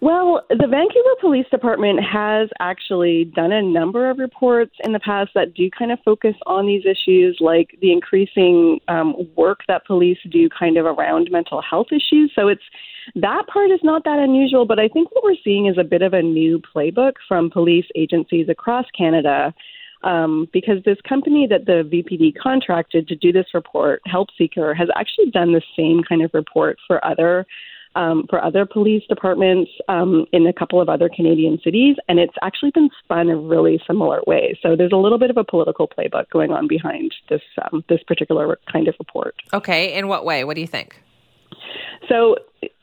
Well, 0.00 0.42
the 0.50 0.66
Vancouver 0.66 1.14
Police 1.20 1.46
Department 1.52 2.00
has 2.02 2.48
actually 2.58 3.26
done 3.26 3.52
a 3.52 3.62
number 3.62 4.10
of 4.10 4.18
reports 4.18 4.74
in 4.82 4.90
the 4.90 4.98
past 4.98 5.30
that 5.36 5.54
do 5.54 5.70
kind 5.70 5.92
of 5.92 6.00
focus 6.04 6.34
on 6.46 6.66
these 6.66 6.82
issues, 6.84 7.36
like 7.38 7.78
the 7.80 7.92
increasing 7.92 8.80
um, 8.88 9.14
work 9.36 9.60
that 9.68 9.86
police 9.86 10.18
do 10.32 10.48
kind 10.48 10.78
of 10.78 10.84
around 10.84 11.28
mental 11.30 11.62
health 11.62 11.92
issues. 11.92 12.32
So 12.34 12.48
it's 12.48 12.62
that 13.14 13.46
part 13.46 13.70
is 13.70 13.80
not 13.84 14.02
that 14.02 14.18
unusual, 14.18 14.66
but 14.66 14.80
I 14.80 14.88
think 14.88 15.12
what 15.12 15.22
we're 15.22 15.36
seeing 15.44 15.66
is 15.66 15.78
a 15.78 15.84
bit 15.84 16.02
of 16.02 16.12
a 16.12 16.22
new 16.22 16.60
playbook 16.74 17.12
from 17.28 17.50
police 17.50 17.86
agencies 17.94 18.48
across 18.48 18.86
Canada 18.96 19.54
um, 20.02 20.48
because 20.52 20.82
this 20.84 20.98
company 21.08 21.46
that 21.48 21.66
the 21.66 21.82
VPD 21.82 22.34
contracted 22.40 23.08
to 23.08 23.16
do 23.16 23.32
this 23.32 23.46
report, 23.54 24.00
Help 24.06 24.28
Seeker, 24.36 24.74
has 24.74 24.88
actually 24.96 25.30
done 25.30 25.52
the 25.52 25.62
same 25.76 26.02
kind 26.08 26.22
of 26.22 26.30
report 26.34 26.78
for 26.86 27.04
other 27.04 27.46
um, 27.94 28.26
for 28.28 28.42
other 28.42 28.64
police 28.64 29.02
departments 29.08 29.70
um, 29.88 30.26
in 30.32 30.46
a 30.46 30.52
couple 30.52 30.80
of 30.80 30.88
other 30.88 31.08
Canadian 31.08 31.58
cities, 31.64 31.96
and 32.08 32.20
it's 32.20 32.34
actually 32.42 32.70
been 32.70 32.90
spun 33.02 33.28
a 33.28 33.36
really 33.36 33.80
similar 33.86 34.20
way. 34.26 34.56
So 34.62 34.76
there's 34.76 34.92
a 34.92 34.96
little 34.96 35.18
bit 35.18 35.30
of 35.30 35.36
a 35.36 35.42
political 35.42 35.88
playbook 35.88 36.30
going 36.30 36.52
on 36.52 36.68
behind 36.68 37.12
this 37.28 37.40
um, 37.62 37.84
this 37.88 38.00
particular 38.06 38.58
kind 38.70 38.88
of 38.88 38.94
report. 38.98 39.34
Okay, 39.52 39.94
in 39.94 40.06
what 40.06 40.24
way? 40.24 40.44
What 40.44 40.54
do 40.54 40.60
you 40.60 40.66
think? 40.66 41.02
So, 42.08 42.36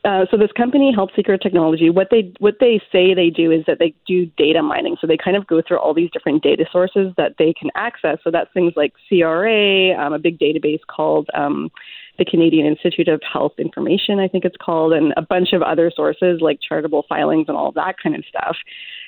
uh, 0.06 0.26
so 0.30 0.38
this 0.38 0.52
company, 0.52 0.94
Help 0.94 1.10
Seeker 1.16 1.38
Technology, 1.38 1.90
what 1.90 2.10
they 2.12 2.32
what 2.40 2.56
they 2.60 2.80
say 2.92 3.14
they 3.14 3.30
do 3.30 3.52
is 3.52 3.66
that 3.66 3.80
they 3.80 3.94
do 4.08 4.28
data 4.38 4.62
mining. 4.62 4.98
So 5.02 5.08
they 5.08 5.18
kind 5.18 5.36
of 5.36 5.48
go 5.48 5.62
through 5.68 5.80
all 5.80 5.94
these 5.94 6.12
different 6.12 6.44
data 6.44 6.66
sources 6.72 7.12
that 7.18 7.36
they 7.40 7.54
can 7.54 7.72
access. 7.76 8.20
So 8.24 8.32
that's 8.32 8.52
things 8.54 8.74
like 8.76 8.94
CRA, 9.10 9.94
um, 10.00 10.14
a 10.14 10.20
big 10.20 10.40
database 10.40 10.82
called 10.88 11.30
um, 11.34 11.72
the 12.18 12.26
Canadian 12.26 12.66
Institute 12.66 13.08
of 13.08 13.22
Health 13.32 13.54
Information, 13.58 14.20
I 14.20 14.28
think 14.28 14.46
it's 14.46 14.56
called, 14.62 14.94
and 14.94 15.14
a 15.18 15.22
bunch 15.22 15.54
of 15.54 15.62
other 15.62 15.92
sources 15.96 16.40
like 16.42 16.60
charitable 16.68 17.06
filings 17.08 17.46
and 17.48 17.58
all 17.58 17.72
that 17.74 17.96
kind 18.02 18.16
of 18.16 18.24
stuff. 18.28 18.56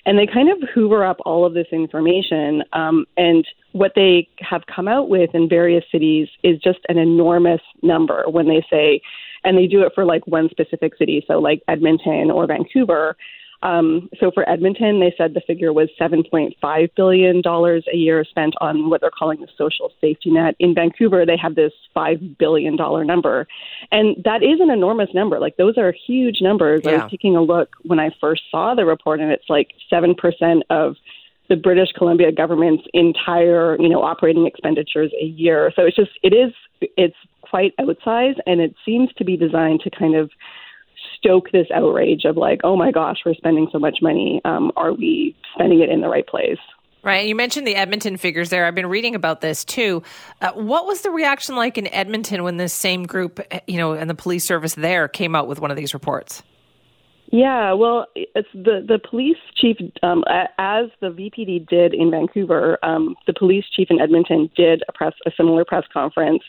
And 0.05 0.17
they 0.17 0.27
kind 0.27 0.49
of 0.49 0.57
hoover 0.73 1.05
up 1.05 1.17
all 1.25 1.45
of 1.45 1.53
this 1.53 1.67
information. 1.71 2.63
Um, 2.73 3.05
and 3.17 3.45
what 3.73 3.93
they 3.95 4.27
have 4.39 4.63
come 4.73 4.87
out 4.87 5.09
with 5.09 5.31
in 5.33 5.49
various 5.49 5.83
cities 5.91 6.27
is 6.43 6.59
just 6.59 6.79
an 6.89 6.97
enormous 6.97 7.61
number 7.81 8.23
when 8.27 8.47
they 8.47 8.65
say 8.69 9.01
and 9.43 9.57
they 9.57 9.67
do 9.67 9.81
it 9.83 9.93
for 9.95 10.03
like 10.03 10.25
one 10.27 10.49
specific 10.49 10.97
city, 10.97 11.23
so 11.27 11.39
like 11.39 11.61
Edmonton 11.67 12.31
or 12.31 12.47
Vancouver. 12.47 13.15
Um, 13.63 14.09
so 14.19 14.31
for 14.31 14.47
Edmonton, 14.47 14.99
they 14.99 15.13
said 15.17 15.33
the 15.33 15.41
figure 15.41 15.73
was 15.73 15.89
$7.5 15.99 16.89
billion 16.95 17.41
a 17.45 17.95
year 17.95 18.23
spent 18.23 18.53
on 18.61 18.89
what 18.89 19.01
they're 19.01 19.09
calling 19.09 19.41
the 19.41 19.47
social 19.57 19.91
safety 19.99 20.29
net. 20.29 20.55
In 20.59 20.75
Vancouver, 20.75 21.25
they 21.25 21.37
have 21.37 21.55
this 21.55 21.73
$5 21.95 22.37
billion 22.37 22.75
number. 22.75 23.47
And 23.91 24.15
that 24.23 24.43
is 24.43 24.59
an 24.59 24.69
enormous 24.69 25.09
number. 25.13 25.39
Like, 25.39 25.57
those 25.57 25.77
are 25.77 25.91
huge 26.05 26.37
numbers. 26.41 26.81
Yeah. 26.83 26.91
I 26.91 26.93
was 27.03 27.11
taking 27.11 27.35
a 27.35 27.41
look 27.41 27.75
when 27.83 27.99
I 27.99 28.11
first 28.21 28.43
saw 28.51 28.75
the 28.75 28.85
report, 28.85 29.19
and 29.19 29.31
it's 29.31 29.49
like 29.49 29.71
7% 29.91 30.61
of 30.69 30.95
the 31.49 31.55
British 31.55 31.91
Columbia 31.97 32.31
government's 32.31 32.83
entire, 32.93 33.77
you 33.81 33.89
know, 33.89 34.03
operating 34.03 34.45
expenditures 34.45 35.11
a 35.19 35.25
year. 35.25 35.71
So 35.75 35.83
it's 35.83 35.95
just, 35.95 36.11
it 36.21 36.33
is, 36.33 36.53
it's 36.81 37.15
quite 37.41 37.73
outsized, 37.77 38.39
and 38.45 38.61
it 38.61 38.75
seems 38.85 39.09
to 39.17 39.23
be 39.23 39.37
designed 39.37 39.79
to 39.81 39.89
kind 39.89 40.15
of 40.15 40.29
stoke 41.17 41.51
this 41.51 41.67
outrage 41.73 42.25
of 42.25 42.37
like, 42.37 42.61
oh 42.63 42.75
my 42.75 42.91
gosh, 42.91 43.17
we're 43.25 43.33
spending 43.33 43.67
so 43.71 43.79
much 43.79 43.99
money. 44.01 44.41
Um, 44.45 44.71
are 44.75 44.93
we 44.93 45.35
spending 45.53 45.81
it 45.81 45.89
in 45.89 46.01
the 46.01 46.07
right 46.07 46.27
place? 46.27 46.59
Right. 47.03 47.27
You 47.27 47.35
mentioned 47.35 47.65
the 47.65 47.75
Edmonton 47.75 48.17
figures 48.17 48.49
there. 48.49 48.65
I've 48.65 48.75
been 48.75 48.87
reading 48.87 49.15
about 49.15 49.39
this 49.39 49.63
too. 49.63 50.03
Uh, 50.41 50.51
what 50.53 50.85
was 50.85 51.01
the 51.01 51.11
reaction 51.11 51.55
like 51.55 51.77
in 51.77 51.87
Edmonton 51.87 52.43
when 52.43 52.57
this 52.57 52.73
same 52.73 53.05
group, 53.05 53.39
you 53.67 53.77
know, 53.77 53.93
and 53.93 54.09
the 54.09 54.15
police 54.15 54.43
service 54.43 54.75
there 54.75 55.07
came 55.07 55.35
out 55.35 55.47
with 55.47 55.61
one 55.61 55.71
of 55.71 55.77
these 55.77 55.93
reports? 55.93 56.43
Yeah, 57.31 57.73
well, 57.73 58.05
it's 58.15 58.47
the 58.53 58.85
the 58.87 58.99
police 58.99 59.37
chief, 59.55 59.77
um, 60.01 60.23
as 60.57 60.85
the 61.01 61.07
VPD 61.09 61.67
did 61.67 61.93
in 61.93 62.09
Vancouver, 62.09 62.79
um, 62.83 63.15
the 63.25 63.33
police 63.33 63.65
chief 63.75 63.87
in 63.89 63.99
Edmonton 63.99 64.49
did 64.55 64.81
a 64.87 64.93
press 64.93 65.13
a 65.25 65.31
similar 65.35 65.65
press 65.65 65.83
conference 65.91 66.41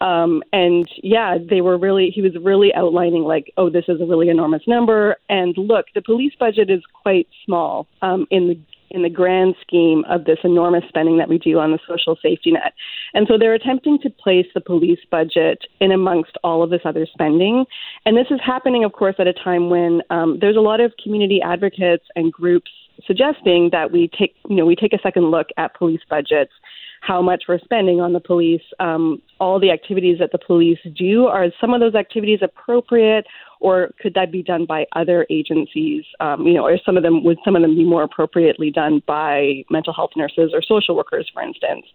um, 0.00 0.42
and 0.52 0.88
yeah, 1.02 1.38
they 1.38 1.60
were 1.60 1.78
really, 1.78 2.10
he 2.14 2.22
was 2.22 2.32
really 2.40 2.72
outlining 2.74 3.22
like, 3.22 3.52
oh, 3.56 3.70
this 3.70 3.84
is 3.88 4.00
a 4.00 4.04
really 4.04 4.28
enormous 4.28 4.62
number. 4.66 5.16
And 5.28 5.56
look, 5.56 5.86
the 5.94 6.02
police 6.02 6.32
budget 6.38 6.70
is 6.70 6.82
quite 7.02 7.28
small 7.44 7.86
um, 8.02 8.26
in 8.30 8.48
the 8.48 8.58
in 8.90 9.02
the 9.02 9.10
grand 9.10 9.54
scheme 9.60 10.04
of 10.08 10.24
this 10.24 10.38
enormous 10.44 10.84
spending 10.88 11.18
that 11.18 11.28
we 11.28 11.38
do 11.38 11.58
on 11.58 11.72
the 11.72 11.78
social 11.88 12.16
safety 12.22 12.52
net. 12.52 12.72
And 13.14 13.26
so 13.28 13.36
they're 13.36 13.52
attempting 13.52 13.98
to 14.02 14.10
place 14.10 14.46
the 14.54 14.60
police 14.60 15.00
budget 15.10 15.64
in 15.80 15.90
amongst 15.90 16.38
all 16.44 16.62
of 16.62 16.70
this 16.70 16.82
other 16.84 17.04
spending. 17.12 17.64
And 18.04 18.16
this 18.16 18.28
is 18.30 18.38
happening, 18.44 18.84
of 18.84 18.92
course, 18.92 19.16
at 19.18 19.26
a 19.26 19.32
time 19.32 19.70
when 19.70 20.02
um, 20.10 20.38
there's 20.40 20.56
a 20.56 20.60
lot 20.60 20.80
of 20.80 20.92
community 21.02 21.40
advocates 21.42 22.04
and 22.14 22.32
groups 22.32 22.70
suggesting 23.06 23.70
that 23.72 23.92
we 23.92 24.08
take, 24.18 24.34
you 24.48 24.56
know, 24.56 24.64
we 24.64 24.76
take 24.76 24.92
a 24.92 24.98
second 25.02 25.30
look 25.30 25.48
at 25.56 25.74
police 25.74 26.00
budgets 26.08 26.52
how 27.00 27.22
much 27.22 27.44
we're 27.48 27.58
spending 27.60 28.00
on 28.00 28.12
the 28.12 28.20
police, 28.20 28.62
um, 28.80 29.20
all 29.38 29.60
the 29.60 29.70
activities 29.70 30.18
that 30.18 30.32
the 30.32 30.38
police 30.38 30.78
do. 30.96 31.26
Are 31.26 31.46
some 31.60 31.74
of 31.74 31.80
those 31.80 31.94
activities 31.94 32.40
appropriate, 32.42 33.26
or 33.60 33.90
could 34.00 34.14
that 34.14 34.32
be 34.32 34.42
done 34.42 34.66
by 34.66 34.86
other 34.94 35.26
agencies? 35.30 36.04
Um, 36.20 36.46
you 36.46 36.54
know, 36.54 36.64
or 36.64 36.78
some 36.84 36.96
of 36.96 37.02
them 37.02 37.24
would 37.24 37.38
some 37.44 37.56
of 37.56 37.62
them 37.62 37.74
be 37.74 37.84
more 37.84 38.02
appropriately 38.02 38.70
done 38.70 39.02
by 39.06 39.64
mental 39.70 39.92
health 39.92 40.10
nurses 40.16 40.50
or 40.52 40.62
social 40.62 40.96
workers, 40.96 41.30
for 41.32 41.42
instance? 41.42 41.86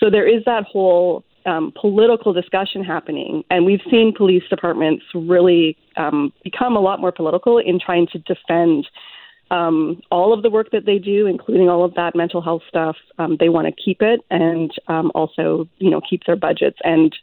So 0.00 0.10
there 0.10 0.26
is 0.26 0.44
that 0.46 0.64
whole 0.64 1.24
um, 1.46 1.72
political 1.78 2.32
discussion 2.32 2.82
happening, 2.82 3.44
and 3.50 3.64
we've 3.64 3.82
seen 3.90 4.14
police 4.16 4.44
departments 4.48 5.04
really 5.14 5.76
um, 5.96 6.32
become 6.42 6.76
a 6.76 6.80
lot 6.80 7.00
more 7.00 7.12
political 7.12 7.58
in 7.58 7.78
trying 7.78 8.06
to 8.12 8.18
defend 8.18 8.86
um, 9.50 10.00
all 10.10 10.32
of 10.32 10.42
the 10.42 10.50
work 10.50 10.70
that 10.72 10.86
they 10.86 10.98
do, 10.98 11.26
including 11.26 11.68
all 11.68 11.84
of 11.84 11.94
that 11.94 12.14
mental 12.14 12.40
health 12.40 12.62
stuff, 12.68 12.96
um, 13.18 13.36
they 13.38 13.48
want 13.48 13.66
to 13.66 13.72
keep 13.72 14.00
it 14.00 14.20
and 14.30 14.70
um, 14.88 15.10
also, 15.14 15.68
you 15.78 15.90
know, 15.90 16.00
keep 16.08 16.22
their 16.26 16.36
budgets 16.36 16.78
and 16.82 17.14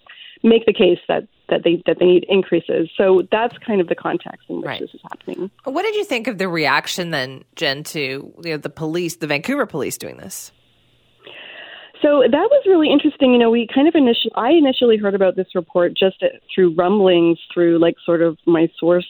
make 0.44 0.66
the 0.66 0.74
case 0.74 1.00
that 1.08 1.28
that 1.50 1.64
they 1.64 1.84
that 1.86 2.00
they 2.00 2.06
need 2.06 2.26
increases. 2.30 2.90
So 2.98 3.24
that's 3.32 3.58
kind 3.58 3.82
of 3.82 3.88
the 3.88 3.96
context 3.96 4.46
in 4.50 4.58
which 4.58 4.66
right. 4.66 4.80
this 4.80 4.94
is 4.94 5.02
happening. 5.04 5.52
What 5.66 5.84
did 5.84 5.96
you 5.96 6.06
think 6.06 6.28
of 6.28 6.38
the 6.38 6.48
reaction 6.48 7.12
then, 7.12 7.44
Jen, 7.56 7.84
to 7.86 8.00
you 8.00 8.34
know, 8.52 8.58
the 8.58 8.70
police, 8.70 9.18
the 9.18 9.28
Vancouver 9.28 9.66
police 9.66 9.98
doing 9.98 10.18
this? 10.18 10.52
So 12.02 12.24
that 12.24 12.32
was 12.32 12.64
really 12.66 12.90
interesting. 12.92 13.32
You 13.34 13.38
know, 13.38 13.52
we 13.52 13.68
kind 13.72 13.88
of 13.88 13.94
initially, 13.94 14.32
I 14.36 14.52
initially 14.52 14.98
heard 14.98 15.14
about 15.14 15.36
this 15.36 15.54
report 15.54 15.94
just 15.96 16.24
through 16.54 16.74
rumblings, 16.74 17.38
through 17.54 17.78
like 17.78 17.96
sort 18.04 18.24
of 18.24 18.40
my 18.48 18.70
source 18.80 19.06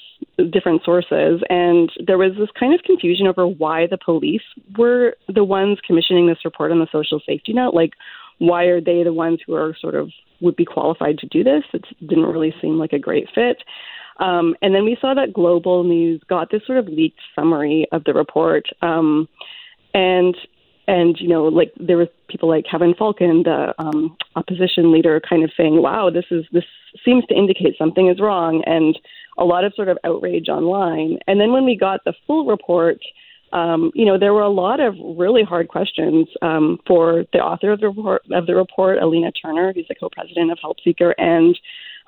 different 0.52 0.84
sources, 0.84 1.42
and 1.50 1.92
there 2.06 2.18
was 2.18 2.32
this 2.38 2.50
kind 2.60 2.74
of 2.74 2.82
confusion 2.84 3.28
over 3.28 3.46
why 3.46 3.88
the 3.88 3.98
police 3.98 4.42
were 4.78 5.16
the 5.28 5.44
ones 5.44 5.78
commissioning 5.86 6.28
this 6.28 6.46
report 6.46 6.72
on 6.72 6.80
the 6.80 6.88
social 6.92 7.22
safety 7.26 7.54
net. 7.54 7.74
Like, 7.74 7.94
why 8.40 8.66
are 8.66 8.82
they 8.82 9.04
the 9.04 9.14
ones 9.14 9.40
who 9.46 9.54
are 9.54 9.76
sort 9.80 9.96
of 9.96 10.10
would 10.40 10.56
be 10.56 10.66
qualified 10.66 11.20
to 11.20 11.28
do 11.28 11.44
this? 11.44 11.64
It 11.74 11.86
didn't 12.02 12.26
really 12.26 12.54
seem 12.62 12.80
like 12.80 12.94
a 12.94 13.00
great 13.00 13.28
fit. 13.36 13.58
Um, 14.20 14.56
and 14.62 14.74
then 14.74 14.84
we 14.84 14.98
saw 15.00 15.14
that 15.14 15.34
Global 15.34 15.84
News 15.84 16.22
got 16.28 16.52
this 16.52 16.62
sort 16.66 16.78
of 16.78 16.88
leaked 16.88 17.20
summary 17.36 17.88
of 17.92 18.04
the 18.04 18.14
report, 18.14 18.66
um, 18.82 19.28
and 19.94 20.36
and 20.92 21.18
you 21.20 21.28
know, 21.30 21.46
like 21.46 21.72
there 21.80 21.96
were 21.96 22.10
people 22.28 22.50
like 22.50 22.66
Kevin 22.70 22.94
Falcon, 22.94 23.44
the 23.44 23.74
um, 23.80 24.16
opposition 24.36 24.92
leader, 24.92 25.22
kind 25.28 25.44
of 25.44 25.52
saying, 25.56 25.82
"Wow, 25.82 26.10
this 26.10 26.26
is 26.30 26.46
this 26.52 26.66
seems 27.04 27.26
to 27.28 27.34
indicate 27.34 27.78
something 27.78 28.10
is 28.10 28.20
wrong," 28.20 28.62
and 28.66 29.00
a 29.38 29.46
lot 29.46 29.64
of 29.64 29.74
sort 29.74 29.88
of 29.88 29.98
outrage 30.04 30.50
online. 30.50 31.18
And 31.28 31.40
then 31.40 31.54
when 31.54 31.64
we 31.64 31.78
got 31.78 32.04
the 32.04 32.14
full 32.28 32.46
report, 32.46 33.00
um, 33.54 33.92
you 33.96 34.06
know, 34.06 34.20
there 34.20 34.34
were 34.34 34.42
a 34.42 34.50
lot 34.50 34.82
of 34.82 34.96
really 35.18 35.44
hard 35.44 35.70
questions 35.70 36.28
um, 36.42 36.78
for 36.86 37.24
the 37.32 37.40
author 37.40 37.72
of 37.72 37.80
the 37.80 37.88
report, 37.88 38.24
of 38.32 38.46
the 38.46 38.56
report, 38.56 38.98
Alina 39.02 39.32
Turner, 39.32 39.72
who's 39.74 39.88
the 39.88 39.96
co-president 39.96 40.52
of 40.52 40.60
Help 40.62 40.78
Seeker, 40.84 41.16
and 41.18 41.58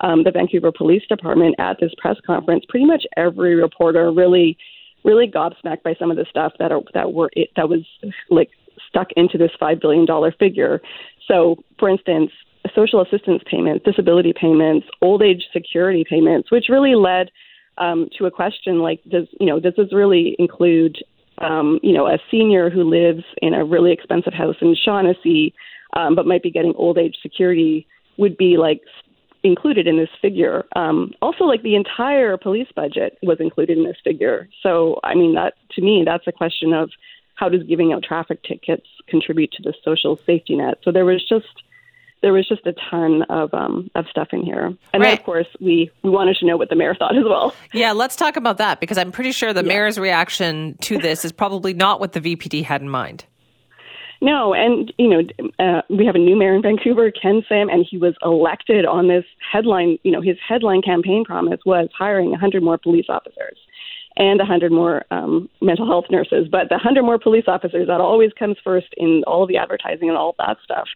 um, 0.02 0.26
the 0.26 0.32
Vancouver 0.32 0.74
Police 0.74 1.04
Department 1.08 1.56
at 1.58 1.80
this 1.80 1.94
press 1.98 2.18
conference. 2.26 2.66
Pretty 2.68 2.86
much 2.86 3.06
every 3.16 3.56
reporter 3.56 4.12
really, 4.12 4.58
really 5.06 5.32
gobsmacked 5.32 5.84
by 5.84 5.96
some 5.98 6.12
of 6.12 6.18
the 6.18 6.26
stuff 6.30 6.52
that 6.60 6.74
are, 6.74 6.82
that 6.94 7.14
were 7.14 7.32
that 7.56 7.70
was 7.70 7.86
like 8.30 8.50
stuck 8.88 9.08
into 9.16 9.38
this 9.38 9.52
$5 9.62 9.82
billion 9.82 10.08
figure. 10.40 10.82
So, 11.28 11.58
for 11.80 11.90
instance, 11.90 12.32
social 12.76 13.02
assistance 13.02 13.42
payments, 13.50 13.86
disability 13.86 14.34
payments, 14.40 14.88
old 15.02 15.22
age 15.22 15.44
security 15.52 16.04
payments, 16.10 16.52
which 16.52 16.66
really 16.70 16.96
led 16.96 17.30
um, 17.78 18.10
to 18.18 18.26
a 18.26 18.32
question 18.32 18.80
like, 18.80 19.02
does 19.10 19.28
you 19.40 19.48
know 19.48 19.60
does 19.60 19.74
this 19.76 19.92
really 19.92 20.36
include 20.40 20.98
um, 21.40 21.80
you 21.82 21.94
know 21.94 22.08
a 22.08 22.20
senior 22.30 22.70
who 22.70 22.84
lives 22.84 23.24
in 23.42 23.54
a 23.54 23.66
really 23.66 23.92
expensive 23.92 24.34
house 24.34 24.56
in 24.62 24.76
Shaughnessy, 24.76 25.54
um, 25.96 26.16
but 26.16 26.26
might 26.26 26.44
be 26.44 26.52
getting 26.52 26.74
old 26.76 26.98
age 26.98 27.18
security 27.22 27.88
would 28.18 28.38
be 28.38 28.58
like 28.58 28.82
included 29.44 29.88
in 29.88 29.98
this 29.98 30.10
figure. 30.22 30.66
Um, 30.76 31.12
also, 31.22 31.44
like 31.44 31.64
the 31.64 31.76
entire 31.76 32.38
police 32.38 32.70
budget 32.76 33.18
was 33.24 33.38
included 33.40 33.78
in 33.78 33.84
this 33.84 33.98
figure. 34.04 34.48
So, 34.62 35.00
I 35.04 35.16
mean, 35.16 35.34
that 35.36 35.56
to 35.72 35.82
me, 35.82 36.04
that's 36.06 36.28
a 36.28 36.32
question 36.32 36.74
of 36.74 36.92
how 37.44 37.50
does 37.50 37.64
giving 37.64 37.92
out 37.92 38.04
traffic 38.04 38.42
tickets 38.44 38.88
contribute 39.10 39.52
to 39.52 39.62
the 39.62 39.74
social 39.84 40.18
safety 40.26 40.56
net? 40.56 40.78
So 40.82 40.94
there 40.94 41.04
was 41.04 41.22
just 41.28 41.64
there 42.22 42.32
was 42.32 42.48
just 42.48 42.66
a 42.66 42.74
ton 42.90 43.24
of 43.24 43.54
um, 43.54 43.92
of 43.96 44.06
stuff 44.10 44.30
in 44.32 44.44
here, 44.44 44.68
and 44.68 44.78
right. 44.94 45.02
then 45.02 45.18
of 45.18 45.24
course 45.26 45.48
we 45.60 45.92
we 46.04 46.10
wanted 46.10 46.38
to 46.38 46.46
know 46.46 46.56
what 46.56 46.70
the 46.70 46.76
mayor 46.78 46.96
thought 46.96 47.18
as 47.18 47.26
well. 47.26 47.54
Yeah, 47.74 47.92
let's 47.92 48.16
talk 48.16 48.38
about 48.38 48.60
that 48.60 48.80
because 48.80 48.98
I'm 48.98 49.12
pretty 49.12 49.34
sure 49.34 49.52
the 49.52 49.62
yeah. 49.62 49.68
mayor's 49.68 50.00
reaction 50.00 50.78
to 50.82 51.00
this 51.00 51.26
is 51.26 51.34
probably 51.34 51.74
not 51.74 52.00
what 52.00 52.14
the 52.14 52.22
VPD 52.22 52.64
had 52.64 52.82
in 52.82 52.88
mind. 52.88 53.26
No, 54.22 54.54
and 54.54 54.94
you 54.98 55.10
know 55.10 55.22
uh, 55.60 55.82
we 55.90 56.06
have 56.06 56.16
a 56.16 56.20
new 56.20 56.38
mayor 56.38 56.56
in 56.56 56.62
Vancouver, 56.62 57.12
Ken 57.12 57.44
Sim, 57.50 57.68
and 57.68 57.86
he 57.90 57.98
was 57.98 58.16
elected 58.24 58.86
on 58.86 59.10
this 59.10 59.26
headline. 59.52 59.98
You 60.04 60.14
know 60.14 60.22
his 60.22 60.38
headline 60.48 60.82
campaign 60.82 61.26
promise 61.26 61.60
was 61.66 61.90
hiring 61.98 62.30
100 62.30 62.64
more 62.64 62.78
police 62.78 63.08
officers 63.10 63.58
and 64.18 64.40
100 64.40 64.72
more 64.72 65.04
um, 65.12 65.50
mental 65.62 65.88
health 65.88 66.06
nurses. 66.10 66.48
But 66.52 66.70
the 66.70 66.76
100 66.76 67.04
more 67.04 67.20
police 67.20 67.46
officers, 67.48 67.88
that 67.88 68.02
always 68.02 68.32
comes 68.38 68.58
first 68.64 68.88
in 68.98 69.24
all 69.26 69.44
of 69.44 69.50
the 69.50 69.58
advertising 69.58 70.10
and 70.10 70.18
all 70.18 70.30
of 70.30 70.36
that 70.38 70.58
stuff. 70.64 70.88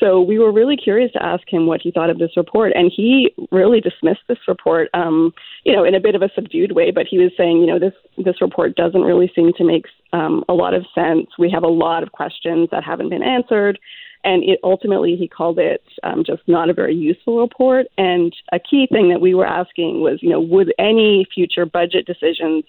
So 0.00 0.20
we 0.20 0.38
were 0.38 0.52
really 0.52 0.76
curious 0.76 1.12
to 1.12 1.24
ask 1.24 1.44
him 1.48 1.66
what 1.66 1.80
he 1.80 1.90
thought 1.90 2.10
of 2.10 2.18
this 2.18 2.36
report, 2.36 2.72
and 2.74 2.90
he 2.94 3.32
really 3.52 3.80
dismissed 3.80 4.22
this 4.28 4.38
report, 4.48 4.88
um, 4.92 5.32
you 5.64 5.72
know, 5.72 5.84
in 5.84 5.94
a 5.94 6.00
bit 6.00 6.14
of 6.14 6.22
a 6.22 6.30
subdued 6.34 6.72
way. 6.72 6.90
But 6.90 7.06
he 7.08 7.18
was 7.18 7.30
saying, 7.36 7.58
you 7.58 7.66
know, 7.66 7.78
this 7.78 7.94
this 8.18 8.40
report 8.40 8.74
doesn't 8.74 9.02
really 9.02 9.30
seem 9.34 9.52
to 9.56 9.64
make 9.64 9.86
um, 10.12 10.44
a 10.48 10.52
lot 10.52 10.74
of 10.74 10.84
sense. 10.94 11.28
We 11.38 11.50
have 11.50 11.62
a 11.62 11.68
lot 11.68 12.02
of 12.02 12.12
questions 12.12 12.68
that 12.72 12.82
haven't 12.82 13.10
been 13.10 13.22
answered, 13.22 13.78
and 14.24 14.42
it, 14.42 14.58
ultimately 14.64 15.16
he 15.16 15.28
called 15.28 15.58
it 15.58 15.82
um, 16.02 16.24
just 16.24 16.42
not 16.46 16.70
a 16.70 16.74
very 16.74 16.94
useful 16.94 17.40
report. 17.40 17.86
And 17.98 18.34
a 18.52 18.58
key 18.58 18.88
thing 18.90 19.10
that 19.10 19.20
we 19.20 19.34
were 19.34 19.46
asking 19.46 20.00
was, 20.00 20.18
you 20.22 20.30
know, 20.30 20.40
would 20.40 20.72
any 20.78 21.26
future 21.32 21.66
budget 21.66 22.06
decisions 22.06 22.64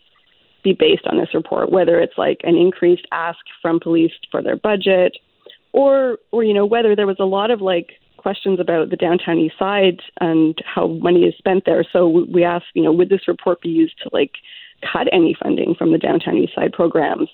be 0.64 0.74
based 0.74 1.08
on 1.08 1.18
this 1.18 1.34
report, 1.34 1.72
whether 1.72 2.00
it's 2.00 2.18
like 2.18 2.42
an 2.44 2.56
increased 2.56 3.08
ask 3.12 3.40
from 3.62 3.80
police 3.80 4.12
for 4.32 4.42
their 4.42 4.58
budget, 4.58 5.18
or 5.72 6.18
or 6.32 6.44
you 6.44 6.54
know 6.54 6.66
whether 6.66 6.96
there 6.96 7.08
was 7.08 7.18
a 7.20 7.26
lot 7.26 7.52
of 7.52 7.62
like 7.62 7.92
questions 8.18 8.60
about 8.60 8.90
the 8.90 8.96
downtown 8.96 9.38
east 9.38 9.54
side 9.60 10.00
and 10.20 10.58
how 10.66 10.88
money 10.88 11.26
is 11.26 11.36
spent 11.38 11.64
there. 11.66 11.86
So 11.94 12.08
we 12.08 12.44
asked, 12.44 12.66
you 12.74 12.82
know, 12.82 12.92
would 12.92 13.10
this 13.10 13.28
report 13.28 13.62
be 13.62 13.70
used 13.70 13.94
to 14.02 14.10
like 14.12 14.32
cut 14.92 15.08
any 15.12 15.38
funding 15.40 15.76
from 15.78 15.92
the 15.92 16.00
downtown 16.00 16.38
east 16.38 16.56
side 16.56 16.74
programs? 16.74 17.30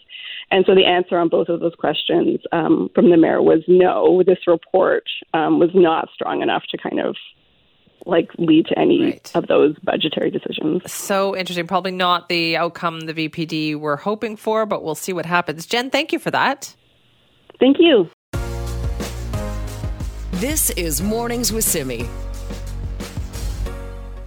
And 0.52 0.66
so 0.68 0.76
the 0.76 0.86
answer 0.86 1.18
on 1.18 1.30
both 1.30 1.48
of 1.48 1.62
those 1.62 1.76
questions 1.76 2.40
um, 2.52 2.90
from 2.94 3.10
the 3.10 3.18
mayor 3.18 3.42
was 3.42 3.64
no. 3.68 4.22
This 4.26 4.40
report 4.46 5.04
um, 5.34 5.60
was 5.60 5.70
not 5.74 6.10
strong 6.14 6.42
enough 6.42 6.64
to 6.72 6.78
kind 6.78 7.00
of 7.00 7.16
like 8.06 8.30
lead 8.38 8.66
to 8.66 8.78
any 8.78 9.04
right. 9.04 9.32
of 9.34 9.48
those 9.48 9.76
budgetary 9.84 10.30
decisions. 10.30 10.92
So 10.92 11.36
interesting. 11.38 11.68
Probably 11.68 11.92
not 11.92 12.30
the 12.30 12.58
outcome 12.58 13.02
the 13.02 13.14
VPD 13.14 13.80
were 13.80 13.96
hoping 13.96 14.36
for, 14.36 14.66
but 14.66 14.84
we'll 14.84 14.96
see 14.96 15.14
what 15.14 15.26
happens. 15.26 15.66
Jen, 15.66 15.90
thank 15.90 16.12
you 16.12 16.20
for 16.20 16.32
that. 16.32 16.76
Thank 17.60 17.78
you. 17.80 18.10
This 20.34 20.72
is 20.72 21.02
Mornings 21.02 21.54
with 21.54 21.64
Simi. 21.64 22.08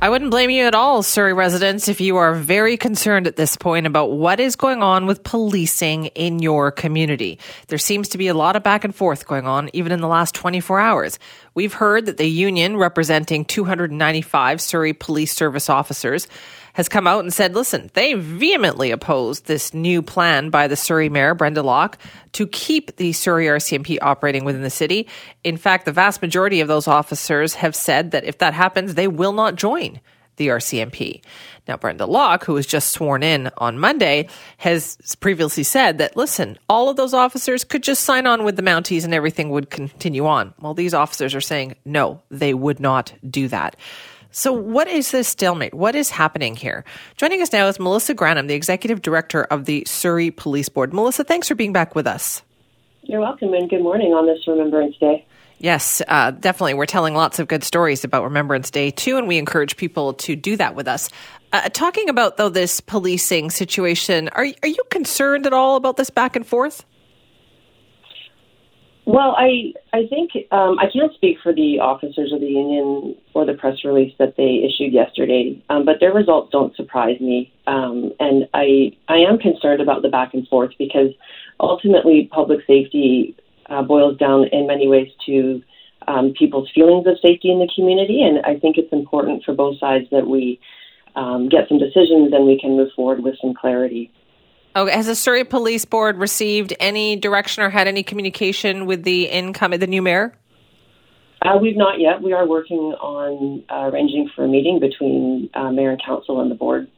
I 0.04 0.10
wouldn't 0.10 0.32
blame 0.32 0.50
you 0.50 0.66
at 0.66 0.74
all, 0.74 1.02
Surrey 1.02 1.32
residents, 1.32 1.88
if 1.88 1.98
you 1.98 2.18
are 2.18 2.34
very 2.34 2.76
concerned 2.76 3.26
at 3.26 3.36
this 3.36 3.56
point 3.56 3.86
about 3.86 4.10
what 4.10 4.38
is 4.38 4.54
going 4.54 4.82
on 4.82 5.06
with 5.06 5.24
policing 5.24 6.08
in 6.08 6.40
your 6.40 6.70
community. 6.70 7.38
There 7.68 7.78
seems 7.78 8.10
to 8.10 8.18
be 8.18 8.28
a 8.28 8.34
lot 8.34 8.54
of 8.54 8.62
back 8.62 8.84
and 8.84 8.94
forth 8.94 9.26
going 9.26 9.46
on, 9.46 9.70
even 9.72 9.92
in 9.92 10.02
the 10.02 10.06
last 10.06 10.34
24 10.34 10.78
hours. 10.78 11.18
We've 11.54 11.72
heard 11.72 12.04
that 12.04 12.18
the 12.18 12.28
union 12.28 12.76
representing 12.76 13.46
295 13.46 14.60
Surrey 14.60 14.92
Police 14.92 15.32
Service 15.32 15.70
officers 15.70 16.28
has 16.74 16.88
come 16.88 17.06
out 17.06 17.20
and 17.20 17.32
said, 17.32 17.54
listen, 17.54 17.90
they 17.94 18.14
vehemently 18.14 18.90
oppose 18.90 19.40
this 19.40 19.72
new 19.72 20.02
plan 20.02 20.50
by 20.50 20.68
the 20.68 20.76
Surrey 20.76 21.08
Mayor, 21.08 21.34
Brenda 21.34 21.62
Locke, 21.62 21.98
to 22.32 22.46
keep 22.46 22.96
the 22.96 23.12
Surrey 23.12 23.46
RCMP 23.46 23.98
operating 24.02 24.44
within 24.44 24.62
the 24.62 24.70
city. 24.70 25.08
In 25.44 25.56
fact, 25.56 25.84
the 25.84 25.92
vast 25.92 26.20
majority 26.20 26.60
of 26.60 26.68
those 26.68 26.86
officers 26.86 27.54
have 27.54 27.74
said 27.74 28.10
that 28.10 28.24
if 28.24 28.38
that 28.38 28.54
happens, 28.54 28.94
they 28.94 29.08
will 29.08 29.32
not 29.32 29.54
join 29.54 30.00
the 30.36 30.48
RCMP. 30.48 31.22
Now, 31.68 31.76
Brenda 31.76 32.06
Locke, 32.06 32.44
who 32.44 32.54
was 32.54 32.66
just 32.66 32.90
sworn 32.90 33.22
in 33.22 33.50
on 33.56 33.78
Monday, 33.78 34.28
has 34.58 34.98
previously 35.20 35.62
said 35.62 35.98
that, 35.98 36.16
listen, 36.16 36.58
all 36.68 36.88
of 36.88 36.96
those 36.96 37.14
officers 37.14 37.62
could 37.62 37.84
just 37.84 38.02
sign 38.02 38.26
on 38.26 38.44
with 38.44 38.56
the 38.56 38.62
Mounties 38.62 39.04
and 39.04 39.14
everything 39.14 39.50
would 39.50 39.70
continue 39.70 40.26
on. 40.26 40.52
Well, 40.60 40.74
these 40.74 40.92
officers 40.92 41.34
are 41.36 41.40
saying, 41.40 41.76
no, 41.84 42.20
they 42.30 42.52
would 42.52 42.80
not 42.80 43.12
do 43.28 43.46
that. 43.48 43.76
So, 44.36 44.52
what 44.52 44.88
is 44.88 45.12
this 45.12 45.28
stalemate? 45.28 45.74
What 45.74 45.94
is 45.94 46.10
happening 46.10 46.56
here? 46.56 46.84
Joining 47.16 47.40
us 47.40 47.52
now 47.52 47.68
is 47.68 47.78
Melissa 47.78 48.16
Granum, 48.16 48.48
the 48.48 48.54
executive 48.54 49.00
director 49.00 49.44
of 49.44 49.64
the 49.64 49.84
Surrey 49.86 50.32
Police 50.32 50.68
Board. 50.68 50.92
Melissa, 50.92 51.22
thanks 51.22 51.46
for 51.46 51.54
being 51.54 51.72
back 51.72 51.94
with 51.94 52.08
us. 52.08 52.42
You're 53.04 53.20
welcome, 53.20 53.54
and 53.54 53.70
good 53.70 53.84
morning 53.84 54.12
on 54.12 54.26
this 54.26 54.40
Remembrance 54.48 54.96
Day. 54.96 55.24
Yes, 55.58 56.02
uh, 56.08 56.32
definitely. 56.32 56.74
We're 56.74 56.86
telling 56.86 57.14
lots 57.14 57.38
of 57.38 57.46
good 57.46 57.62
stories 57.62 58.02
about 58.02 58.24
Remembrance 58.24 58.72
Day 58.72 58.90
too, 58.90 59.18
and 59.18 59.28
we 59.28 59.38
encourage 59.38 59.76
people 59.76 60.14
to 60.14 60.34
do 60.34 60.56
that 60.56 60.74
with 60.74 60.88
us. 60.88 61.10
Uh, 61.52 61.68
talking 61.68 62.08
about 62.08 62.36
though 62.36 62.48
this 62.48 62.80
policing 62.80 63.50
situation, 63.50 64.30
are 64.30 64.46
are 64.64 64.68
you 64.68 64.82
concerned 64.90 65.46
at 65.46 65.52
all 65.52 65.76
about 65.76 65.96
this 65.96 66.10
back 66.10 66.34
and 66.34 66.44
forth? 66.44 66.84
Well, 69.06 69.34
I 69.36 69.74
I 69.92 70.06
think 70.06 70.30
um, 70.50 70.78
I 70.78 70.86
can't 70.90 71.12
speak 71.14 71.36
for 71.42 71.52
the 71.52 71.78
officers 71.80 72.32
of 72.32 72.40
the 72.40 72.46
union 72.46 73.14
or 73.34 73.44
the 73.44 73.52
press 73.52 73.84
release 73.84 74.14
that 74.18 74.36
they 74.36 74.64
issued 74.64 74.94
yesterday, 74.94 75.62
um, 75.68 75.84
but 75.84 75.96
their 76.00 76.14
results 76.14 76.50
don't 76.50 76.74
surprise 76.74 77.20
me, 77.20 77.52
um, 77.66 78.12
and 78.18 78.48
I 78.54 78.92
I 79.08 79.18
am 79.18 79.38
concerned 79.38 79.82
about 79.82 80.00
the 80.00 80.08
back 80.08 80.32
and 80.32 80.48
forth 80.48 80.72
because 80.78 81.10
ultimately 81.60 82.30
public 82.32 82.60
safety 82.66 83.36
uh, 83.68 83.82
boils 83.82 84.16
down 84.16 84.48
in 84.52 84.66
many 84.66 84.88
ways 84.88 85.08
to 85.26 85.62
um, 86.08 86.32
people's 86.38 86.70
feelings 86.74 87.06
of 87.06 87.18
safety 87.20 87.50
in 87.50 87.58
the 87.58 87.68
community, 87.74 88.22
and 88.22 88.38
I 88.46 88.58
think 88.58 88.78
it's 88.78 88.92
important 88.92 89.44
for 89.44 89.52
both 89.52 89.78
sides 89.78 90.06
that 90.12 90.26
we 90.26 90.58
um, 91.14 91.50
get 91.50 91.68
some 91.68 91.78
decisions 91.78 92.32
and 92.32 92.46
we 92.46 92.58
can 92.58 92.76
move 92.76 92.88
forward 92.96 93.22
with 93.22 93.36
some 93.40 93.52
clarity. 93.52 94.10
Okay. 94.76 94.92
Has 94.92 95.06
the 95.06 95.14
Surrey 95.14 95.44
Police 95.44 95.84
Board 95.84 96.16
received 96.18 96.74
any 96.80 97.16
direction 97.16 97.62
or 97.62 97.70
had 97.70 97.86
any 97.86 98.02
communication 98.02 98.86
with 98.86 99.04
the 99.04 99.26
incoming, 99.26 99.78
the 99.78 99.86
new 99.86 100.02
mayor? 100.02 100.34
Uh, 101.42 101.58
we've 101.60 101.76
not 101.76 102.00
yet. 102.00 102.22
We 102.22 102.32
are 102.32 102.46
working 102.46 102.78
on 102.78 103.62
uh, 103.68 103.90
arranging 103.90 104.30
for 104.34 104.44
a 104.44 104.48
meeting 104.48 104.80
between 104.80 105.50
uh, 105.54 105.70
mayor 105.70 105.90
and 105.90 106.02
council 106.02 106.40
and 106.40 106.50
the 106.50 106.54
board. 106.54 106.88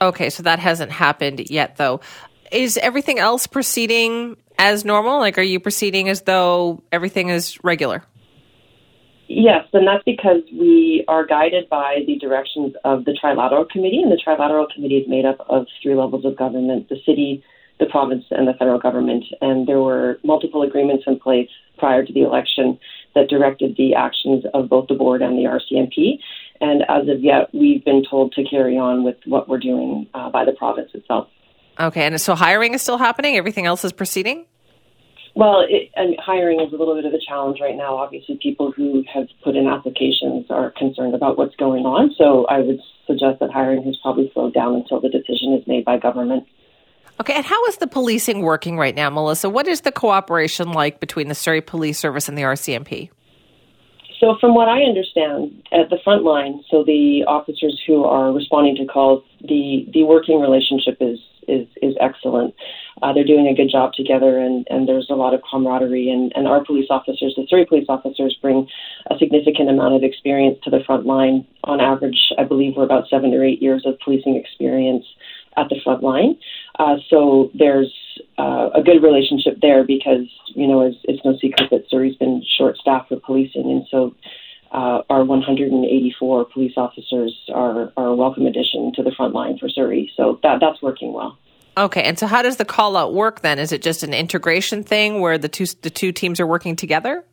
Okay, 0.00 0.30
so 0.30 0.42
that 0.42 0.58
hasn't 0.58 0.90
happened 0.90 1.48
yet, 1.48 1.76
though. 1.76 2.00
Is 2.50 2.76
everything 2.76 3.20
else 3.20 3.46
proceeding 3.46 4.36
as 4.58 4.84
normal? 4.84 5.20
Like, 5.20 5.38
are 5.38 5.42
you 5.42 5.60
proceeding 5.60 6.08
as 6.08 6.22
though 6.22 6.82
everything 6.90 7.28
is 7.28 7.62
regular? 7.62 8.02
Yes, 9.34 9.64
and 9.72 9.88
that's 9.88 10.04
because 10.04 10.42
we 10.52 11.06
are 11.08 11.24
guided 11.24 11.70
by 11.70 12.00
the 12.06 12.18
directions 12.18 12.74
of 12.84 13.06
the 13.06 13.12
Trilateral 13.12 13.66
Committee, 13.66 14.02
and 14.02 14.12
the 14.12 14.20
Trilateral 14.22 14.70
Committee 14.70 14.98
is 14.98 15.08
made 15.08 15.24
up 15.24 15.38
of 15.48 15.66
three 15.82 15.94
levels 15.94 16.26
of 16.26 16.36
government 16.36 16.90
the 16.90 16.96
city, 17.06 17.42
the 17.80 17.86
province, 17.86 18.24
and 18.30 18.46
the 18.46 18.52
federal 18.52 18.78
government. 18.78 19.24
And 19.40 19.66
there 19.66 19.80
were 19.80 20.18
multiple 20.22 20.62
agreements 20.62 21.04
in 21.06 21.18
place 21.18 21.48
prior 21.78 22.04
to 22.04 22.12
the 22.12 22.20
election 22.20 22.78
that 23.14 23.30
directed 23.30 23.74
the 23.78 23.94
actions 23.94 24.44
of 24.52 24.68
both 24.68 24.88
the 24.88 24.94
board 24.94 25.22
and 25.22 25.38
the 25.38 25.44
RCMP. 25.44 26.18
And 26.60 26.82
as 26.90 27.08
of 27.08 27.24
yet, 27.24 27.48
we've 27.54 27.82
been 27.82 28.04
told 28.08 28.32
to 28.32 28.44
carry 28.44 28.76
on 28.76 29.02
with 29.02 29.16
what 29.24 29.48
we're 29.48 29.58
doing 29.58 30.08
uh, 30.12 30.28
by 30.28 30.44
the 30.44 30.52
province 30.52 30.90
itself. 30.92 31.28
Okay, 31.80 32.04
and 32.04 32.20
so 32.20 32.34
hiring 32.34 32.74
is 32.74 32.82
still 32.82 32.98
happening? 32.98 33.36
Everything 33.36 33.64
else 33.64 33.82
is 33.82 33.92
proceeding? 33.92 34.44
Well, 35.34 35.64
it, 35.66 35.90
and 35.96 36.16
hiring 36.20 36.60
is 36.60 36.72
a 36.72 36.76
little 36.76 36.94
bit 36.94 37.06
of 37.06 37.14
a 37.14 37.18
challenge 37.26 37.58
right 37.60 37.76
now. 37.76 37.96
Obviously, 37.96 38.38
people 38.42 38.70
who 38.70 39.02
have 39.12 39.28
put 39.42 39.56
in 39.56 39.66
applications 39.66 40.46
are 40.50 40.72
concerned 40.72 41.14
about 41.14 41.38
what's 41.38 41.56
going 41.56 41.86
on. 41.86 42.14
So 42.18 42.44
I 42.46 42.58
would 42.58 42.80
suggest 43.06 43.40
that 43.40 43.50
hiring 43.50 43.82
has 43.84 43.96
probably 44.02 44.30
slowed 44.34 44.52
down 44.52 44.74
until 44.74 45.00
the 45.00 45.08
decision 45.08 45.54
is 45.54 45.66
made 45.66 45.84
by 45.84 45.98
government. 45.98 46.44
Okay, 47.20 47.34
and 47.34 47.44
how 47.44 47.64
is 47.66 47.76
the 47.78 47.86
policing 47.86 48.42
working 48.42 48.76
right 48.76 48.94
now, 48.94 49.08
Melissa? 49.08 49.48
What 49.48 49.68
is 49.68 49.82
the 49.82 49.92
cooperation 49.92 50.72
like 50.72 51.00
between 51.00 51.28
the 51.28 51.34
Surrey 51.34 51.60
Police 51.60 51.98
Service 51.98 52.28
and 52.28 52.36
the 52.36 52.42
RCMP? 52.42 53.10
So, 54.18 54.36
from 54.40 54.54
what 54.54 54.68
I 54.68 54.82
understand, 54.82 55.62
at 55.72 55.90
the 55.90 55.98
front 56.04 56.24
line, 56.24 56.62
so 56.70 56.84
the 56.84 57.24
officers 57.26 57.80
who 57.86 58.04
are 58.04 58.32
responding 58.32 58.76
to 58.76 58.86
calls, 58.86 59.24
the 59.40 59.86
the 59.92 60.04
working 60.04 60.40
relationship 60.40 60.98
is 61.00 61.18
is 61.48 61.66
is 61.80 61.94
excellent. 62.00 62.54
Uh, 63.02 63.12
they're 63.12 63.24
doing 63.24 63.48
a 63.48 63.54
good 63.54 63.70
job 63.70 63.92
together, 63.94 64.38
and, 64.38 64.66
and 64.70 64.86
there's 64.86 65.08
a 65.10 65.14
lot 65.14 65.34
of 65.34 65.40
camaraderie. 65.50 66.10
And, 66.10 66.32
and 66.34 66.46
our 66.46 66.64
police 66.64 66.86
officers, 66.90 67.34
the 67.36 67.46
Surrey 67.48 67.66
police 67.66 67.86
officers, 67.88 68.36
bring 68.40 68.68
a 69.10 69.18
significant 69.18 69.68
amount 69.70 69.94
of 69.94 70.02
experience 70.02 70.58
to 70.64 70.70
the 70.70 70.80
front 70.86 71.06
line. 71.06 71.46
On 71.64 71.80
average, 71.80 72.32
I 72.38 72.44
believe 72.44 72.74
we're 72.76 72.84
about 72.84 73.08
seven 73.08 73.32
or 73.34 73.44
eight 73.44 73.62
years 73.62 73.82
of 73.86 73.98
policing 74.00 74.36
experience 74.36 75.04
at 75.56 75.68
the 75.68 75.76
front 75.82 76.02
line. 76.02 76.38
Uh, 76.78 76.96
so 77.08 77.50
there's 77.54 77.92
uh, 78.38 78.70
a 78.74 78.82
good 78.82 79.02
relationship 79.02 79.58
there 79.60 79.84
because 79.84 80.26
you 80.54 80.66
know 80.66 80.82
it's, 80.82 80.98
it's 81.04 81.24
no 81.24 81.36
secret 81.40 81.70
that 81.70 81.84
Surrey's 81.88 82.16
been 82.16 82.42
short-staffed 82.58 83.10
with 83.10 83.22
policing, 83.22 83.70
and 83.70 83.86
so. 83.90 84.14
Uh, 84.72 85.02
our 85.10 85.22
184 85.24 86.46
police 86.46 86.72
officers 86.78 87.38
are, 87.54 87.92
are 87.96 88.06
a 88.06 88.14
welcome 88.14 88.46
addition 88.46 88.90
to 88.94 89.02
the 89.02 89.12
front 89.14 89.34
line 89.34 89.58
for 89.58 89.68
Surrey. 89.68 90.10
So 90.16 90.40
that 90.42 90.60
that's 90.60 90.80
working 90.80 91.12
well. 91.12 91.36
Okay, 91.76 92.02
and 92.02 92.18
so 92.18 92.26
how 92.26 92.42
does 92.42 92.56
the 92.56 92.64
call 92.64 92.96
out 92.96 93.14
work 93.14 93.40
then? 93.40 93.58
Is 93.58 93.72
it 93.72 93.82
just 93.82 94.02
an 94.02 94.12
integration 94.12 94.82
thing 94.82 95.20
where 95.20 95.38
the 95.38 95.48
two 95.48 95.66
the 95.82 95.90
two 95.90 96.12
teams 96.12 96.40
are 96.40 96.46
working 96.46 96.76
together? 96.76 97.24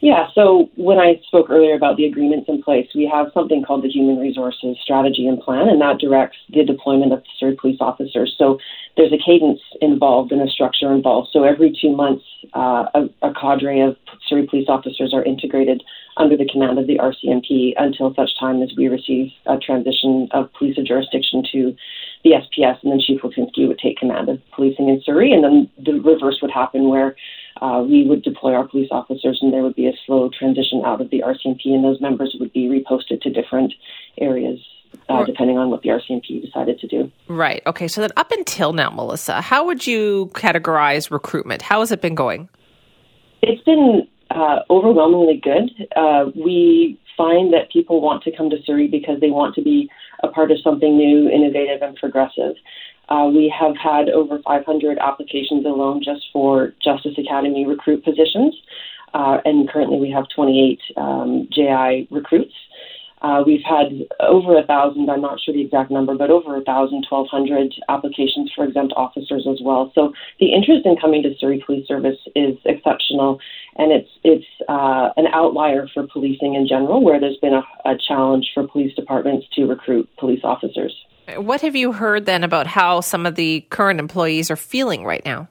Yeah, 0.00 0.28
so 0.32 0.70
when 0.76 0.98
I 0.98 1.20
spoke 1.26 1.50
earlier 1.50 1.74
about 1.74 1.96
the 1.96 2.04
agreements 2.04 2.48
in 2.48 2.62
place, 2.62 2.86
we 2.94 3.10
have 3.12 3.32
something 3.34 3.64
called 3.64 3.82
the 3.82 3.88
Human 3.88 4.18
Resources 4.18 4.76
Strategy 4.80 5.26
and 5.26 5.40
Plan, 5.40 5.68
and 5.68 5.80
that 5.80 5.98
directs 5.98 6.36
the 6.50 6.64
deployment 6.64 7.12
of 7.12 7.24
Surrey 7.38 7.56
police 7.56 7.78
officers. 7.80 8.34
So 8.38 8.58
there's 8.96 9.12
a 9.12 9.18
cadence 9.18 9.60
involved 9.80 10.30
and 10.30 10.40
a 10.40 10.48
structure 10.48 10.92
involved. 10.92 11.30
So 11.32 11.42
every 11.42 11.76
two 11.80 11.96
months, 11.96 12.24
uh, 12.54 12.86
a, 12.94 13.08
a 13.22 13.34
cadre 13.34 13.80
of 13.80 13.96
Surrey 14.28 14.46
police 14.46 14.68
officers 14.68 15.12
are 15.12 15.24
integrated 15.24 15.82
under 16.18 16.36
the 16.36 16.48
command 16.50 16.78
of 16.78 16.86
the 16.86 16.98
RCMP 16.98 17.72
until 17.76 18.14
such 18.14 18.30
time 18.38 18.62
as 18.62 18.70
we 18.76 18.88
receive 18.88 19.30
a 19.46 19.56
transition 19.56 20.28
of 20.32 20.52
police 20.52 20.76
jurisdiction 20.76 21.44
to 21.52 21.74
the 22.24 22.30
SPS, 22.30 22.82
and 22.82 22.92
then 22.92 23.00
Chief 23.00 23.20
Lipinski 23.22 23.68
would 23.68 23.78
take 23.78 23.96
command 23.96 24.28
of 24.28 24.40
policing 24.52 24.88
in 24.88 25.00
Surrey, 25.04 25.32
and 25.32 25.44
then 25.44 25.70
the 25.78 26.00
reverse 26.00 26.38
would 26.42 26.50
happen 26.50 26.88
where 26.88 27.14
uh, 27.62 27.84
we 27.88 28.04
would 28.06 28.22
deploy 28.22 28.54
our 28.54 28.66
police 28.66 28.88
officers, 28.90 29.38
and 29.40 29.52
there 29.52 29.62
would 29.62 29.76
be 29.76 29.86
a 29.86 29.92
slow 30.04 30.28
transition 30.36 30.82
out 30.84 31.00
of 31.00 31.10
the 31.10 31.22
RCMP, 31.24 31.66
and 31.66 31.84
those 31.84 32.00
members 32.00 32.36
would 32.38 32.52
be 32.52 32.68
reposted 32.68 33.20
to 33.22 33.30
different 33.30 33.72
areas. 34.20 34.58
Uh, 35.10 35.22
depending 35.22 35.58
on 35.58 35.68
what 35.68 35.82
the 35.82 35.90
RCMP 35.90 36.42
decided 36.42 36.80
to 36.80 36.86
do. 36.86 37.12
Right. 37.28 37.62
Okay. 37.66 37.88
So 37.88 38.00
then, 38.00 38.10
up 38.16 38.32
until 38.32 38.72
now, 38.72 38.88
Melissa, 38.88 39.42
how 39.42 39.66
would 39.66 39.86
you 39.86 40.30
categorize 40.32 41.10
recruitment? 41.10 41.60
How 41.60 41.80
has 41.80 41.92
it 41.92 42.00
been 42.00 42.14
going? 42.14 42.48
It's 43.42 43.62
been 43.64 44.08
uh, 44.30 44.60
overwhelmingly 44.70 45.40
good. 45.42 45.70
Uh, 45.96 46.26
we 46.34 46.98
find 47.16 47.52
that 47.52 47.70
people 47.72 48.00
want 48.00 48.22
to 48.22 48.36
come 48.36 48.50
to 48.50 48.56
Surrey 48.64 48.88
because 48.88 49.20
they 49.20 49.30
want 49.30 49.54
to 49.54 49.62
be 49.62 49.90
a 50.22 50.28
part 50.28 50.50
of 50.50 50.58
something 50.62 50.96
new, 50.96 51.28
innovative, 51.28 51.82
and 51.82 51.96
progressive. 51.96 52.54
Uh, 53.08 53.30
we 53.32 53.52
have 53.58 53.74
had 53.76 54.08
over 54.10 54.38
500 54.44 54.98
applications 54.98 55.64
alone 55.64 56.02
just 56.04 56.26
for 56.32 56.74
Justice 56.82 57.16
Academy 57.18 57.66
recruit 57.66 58.04
positions, 58.04 58.54
uh, 59.14 59.38
and 59.44 59.68
currently 59.68 59.98
we 59.98 60.10
have 60.10 60.24
28 60.34 60.78
um, 60.96 61.48
JI 61.50 62.06
recruits. 62.10 62.54
Uh, 63.20 63.42
we've 63.44 63.64
had 63.64 64.06
over 64.20 64.58
a 64.58 64.64
thousand, 64.64 65.10
I'm 65.10 65.20
not 65.20 65.40
sure 65.40 65.54
the 65.54 65.62
exact 65.62 65.90
number, 65.90 66.14
but 66.14 66.30
over 66.30 66.56
a 66.56 66.62
thousand, 66.62 67.06
1,200 67.08 67.74
applications 67.88 68.52
for 68.54 68.64
exempt 68.64 68.92
officers 68.96 69.46
as 69.50 69.58
well. 69.62 69.90
So 69.94 70.12
the 70.38 70.52
interest 70.52 70.86
in 70.86 70.96
coming 70.96 71.22
to 71.24 71.34
Surrey 71.38 71.62
Police 71.64 71.86
Service 71.88 72.18
is 72.36 72.56
exceptional, 72.64 73.40
and 73.76 73.92
it's 73.92 74.10
it's 74.22 74.46
uh, 74.68 75.10
an 75.16 75.26
outlier 75.32 75.88
for 75.92 76.06
policing 76.06 76.54
in 76.54 76.66
general, 76.68 77.02
where 77.02 77.18
there's 77.18 77.38
been 77.38 77.54
a, 77.54 77.62
a 77.84 77.96
challenge 77.96 78.50
for 78.54 78.66
police 78.68 78.94
departments 78.94 79.46
to 79.54 79.64
recruit 79.64 80.08
police 80.18 80.40
officers. 80.44 80.94
What 81.36 81.60
have 81.60 81.76
you 81.76 81.92
heard 81.92 82.24
then 82.24 82.42
about 82.42 82.66
how 82.66 83.00
some 83.00 83.26
of 83.26 83.34
the 83.34 83.60
current 83.68 84.00
employees 84.00 84.50
are 84.50 84.56
feeling 84.56 85.04
right 85.04 85.24
now? 85.24 85.48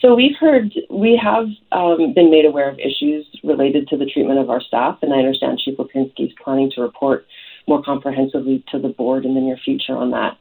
So 0.00 0.14
we've 0.14 0.36
heard, 0.40 0.72
we 0.88 1.20
have 1.22 1.46
um, 1.72 2.14
been 2.14 2.30
made 2.30 2.46
aware 2.46 2.70
of 2.70 2.78
issues 2.78 3.26
related 3.44 3.86
to 3.88 3.98
the 3.98 4.06
treatment 4.06 4.38
of 4.38 4.48
our 4.48 4.60
staff, 4.62 4.98
and 5.02 5.12
I 5.12 5.18
understand 5.18 5.58
Chief 5.58 5.76
Lipinski 5.76 6.26
is 6.26 6.32
planning 6.42 6.70
to 6.74 6.80
report 6.80 7.26
more 7.68 7.82
comprehensively 7.82 8.64
to 8.72 8.78
the 8.78 8.88
board 8.88 9.26
in 9.26 9.34
the 9.34 9.40
near 9.40 9.58
future 9.62 9.96
on 9.96 10.10
that. 10.12 10.38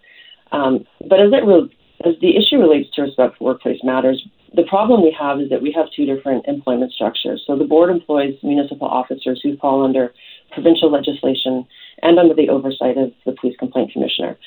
Um, 0.54 0.86
but 1.10 1.19
as 1.19 1.34
it 1.34 1.45
re- 1.45 1.76
as 2.06 2.15
the 2.22 2.38
issue 2.38 2.58
relates 2.58 2.89
to 2.95 3.02
respectful 3.02 3.45
workplace 3.45 3.80
matters, 3.84 4.26
the 4.56 4.63
problem 4.63 5.04
we 5.04 5.15
have 5.19 5.41
is 5.41 5.50
that 5.50 5.62
we 5.62 5.74
have 5.74 5.88
two 5.93 6.06
different 6.06 6.45
employment 6.48 6.93
structures. 6.93 7.43
So 7.45 7.58
the 7.58 7.65
board 7.65 7.89
employs 7.89 8.36
municipal 8.41 8.88
officers 8.88 9.41
who 9.43 9.58
fall 9.58 9.84
under 9.84 10.13
provincial 10.54 10.89
legislation 10.89 11.67
and 12.02 12.17
under 12.17 12.34
the 12.34 12.48
oversight 12.48 12.98
of 12.98 13.12
the 13.26 13.34
police 13.34 13.58
complaint 13.60 13.91
commissioner. 13.91 14.38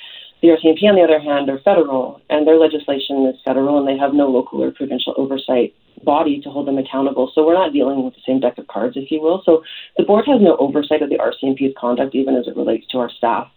The 0.43 0.49
RCMP, 0.49 0.83
on 0.91 0.97
the 0.97 1.03
other 1.03 1.21
hand, 1.21 1.49
are 1.49 1.61
federal, 1.61 2.21
and 2.29 2.47
their 2.47 2.59
legislation 2.59 3.27
is 3.27 3.41
federal, 3.45 3.79
and 3.79 3.87
they 3.87 3.97
have 3.97 4.13
no 4.13 4.29
local 4.29 4.63
or 4.63 4.73
provincial 4.73 5.15
oversight 5.17 5.73
body 6.05 6.41
to 6.41 6.51
hold 6.51 6.67
them 6.67 6.79
accountable. 6.79 7.31
So 7.33 7.47
we're 7.47 7.55
not 7.55 7.73
dealing 7.73 8.05
with 8.05 8.15
the 8.15 8.21
same 8.27 8.41
deck 8.41 8.59
of 8.59 8.67
cards, 8.67 8.97
if 8.97 9.11
you 9.13 9.21
will. 9.21 9.43
So 9.45 9.63
the 9.97 10.03
board 10.03 10.25
has 10.27 10.41
no 10.41 10.57
oversight 10.57 11.01
of 11.01 11.11
the 11.11 11.19
RCMP's 11.19 11.75
conduct, 11.79 12.17
even 12.17 12.35
as 12.35 12.49
it 12.49 12.57
relates 12.57 12.89
to 12.89 12.99
our 12.99 13.09
staff. 13.09 13.49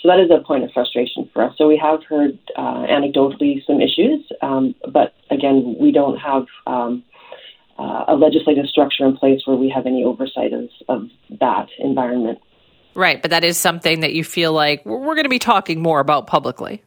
So 0.00 0.08
that 0.08 0.20
is 0.20 0.30
a 0.30 0.44
point 0.44 0.64
of 0.64 0.70
frustration 0.72 1.30
for 1.32 1.42
us. 1.42 1.54
So 1.56 1.66
we 1.66 1.78
have 1.78 2.04
heard 2.04 2.38
uh, 2.58 2.84
anecdotally 2.92 3.64
some 3.66 3.80
issues, 3.80 4.20
um, 4.42 4.74
but 4.92 5.14
again, 5.30 5.76
we 5.80 5.92
don't 5.92 6.18
have 6.18 6.44
um, 6.66 7.02
uh, 7.78 8.04
a 8.08 8.14
legislative 8.14 8.66
structure 8.66 9.06
in 9.06 9.16
place 9.16 9.40
where 9.46 9.56
we 9.56 9.72
have 9.74 9.86
any 9.86 10.04
oversight 10.04 10.52
of, 10.52 10.68
of 10.88 11.08
that 11.40 11.68
environment. 11.78 12.38
Right, 12.94 13.20
but 13.20 13.30
that 13.32 13.44
is 13.44 13.56
something 13.56 14.00
that 14.00 14.12
you 14.12 14.22
feel 14.22 14.52
like 14.52 14.84
we're 14.86 15.14
going 15.14 15.24
to 15.24 15.28
be 15.28 15.40
talking 15.40 15.82
more 15.82 16.00
about 16.00 16.26
publicly. 16.26 16.82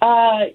Uh, 0.00 0.46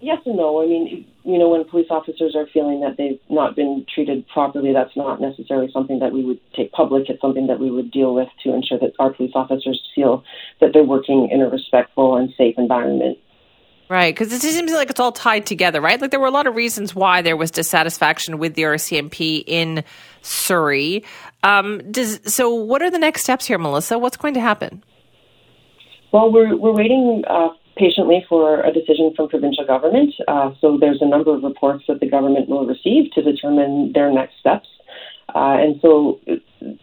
yes 0.00 0.18
and 0.26 0.36
no. 0.36 0.62
I 0.62 0.66
mean, 0.66 1.06
you 1.24 1.38
know, 1.38 1.48
when 1.48 1.64
police 1.64 1.88
officers 1.90 2.36
are 2.36 2.46
feeling 2.52 2.80
that 2.80 2.96
they've 2.96 3.18
not 3.28 3.56
been 3.56 3.84
treated 3.92 4.26
properly, 4.28 4.72
that's 4.72 4.96
not 4.96 5.20
necessarily 5.20 5.70
something 5.72 5.98
that 5.98 6.12
we 6.12 6.24
would 6.24 6.40
take 6.54 6.70
public. 6.72 7.08
It's 7.08 7.20
something 7.20 7.46
that 7.48 7.58
we 7.58 7.70
would 7.70 7.90
deal 7.90 8.14
with 8.14 8.28
to 8.44 8.54
ensure 8.54 8.78
that 8.78 8.92
our 8.98 9.12
police 9.12 9.32
officers 9.34 9.80
feel 9.94 10.22
that 10.60 10.70
they're 10.72 10.84
working 10.84 11.28
in 11.32 11.40
a 11.40 11.48
respectful 11.48 12.16
and 12.16 12.32
safe 12.36 12.54
environment. 12.58 13.18
Right, 13.88 14.12
because 14.12 14.32
it 14.32 14.40
seems 14.40 14.72
like 14.72 14.90
it's 14.90 14.98
all 14.98 15.12
tied 15.12 15.46
together, 15.46 15.80
right? 15.80 16.00
Like 16.00 16.10
there 16.10 16.18
were 16.18 16.26
a 16.26 16.32
lot 16.32 16.48
of 16.48 16.56
reasons 16.56 16.92
why 16.92 17.22
there 17.22 17.36
was 17.36 17.52
dissatisfaction 17.52 18.38
with 18.38 18.54
the 18.54 18.62
RCMP 18.62 19.44
in 19.46 19.84
Surrey. 20.22 21.04
Um, 21.44 21.92
does, 21.92 22.20
so, 22.24 22.52
what 22.52 22.82
are 22.82 22.90
the 22.90 22.98
next 22.98 23.22
steps 23.22 23.46
here, 23.46 23.58
Melissa? 23.58 23.96
What's 23.96 24.16
going 24.16 24.34
to 24.34 24.40
happen? 24.40 24.82
Well, 26.12 26.32
we're 26.32 26.56
we're 26.56 26.74
waiting 26.74 27.22
uh, 27.28 27.50
patiently 27.76 28.26
for 28.28 28.60
a 28.60 28.72
decision 28.72 29.12
from 29.14 29.28
provincial 29.28 29.64
government. 29.64 30.12
Uh, 30.26 30.50
so, 30.60 30.78
there's 30.80 31.00
a 31.00 31.06
number 31.06 31.32
of 31.36 31.44
reports 31.44 31.84
that 31.86 32.00
the 32.00 32.08
government 32.08 32.48
will 32.48 32.66
receive 32.66 33.12
to 33.12 33.22
determine 33.22 33.92
their 33.94 34.12
next 34.12 34.40
steps. 34.40 34.66
Uh, 35.32 35.58
and 35.60 35.78
so, 35.80 36.18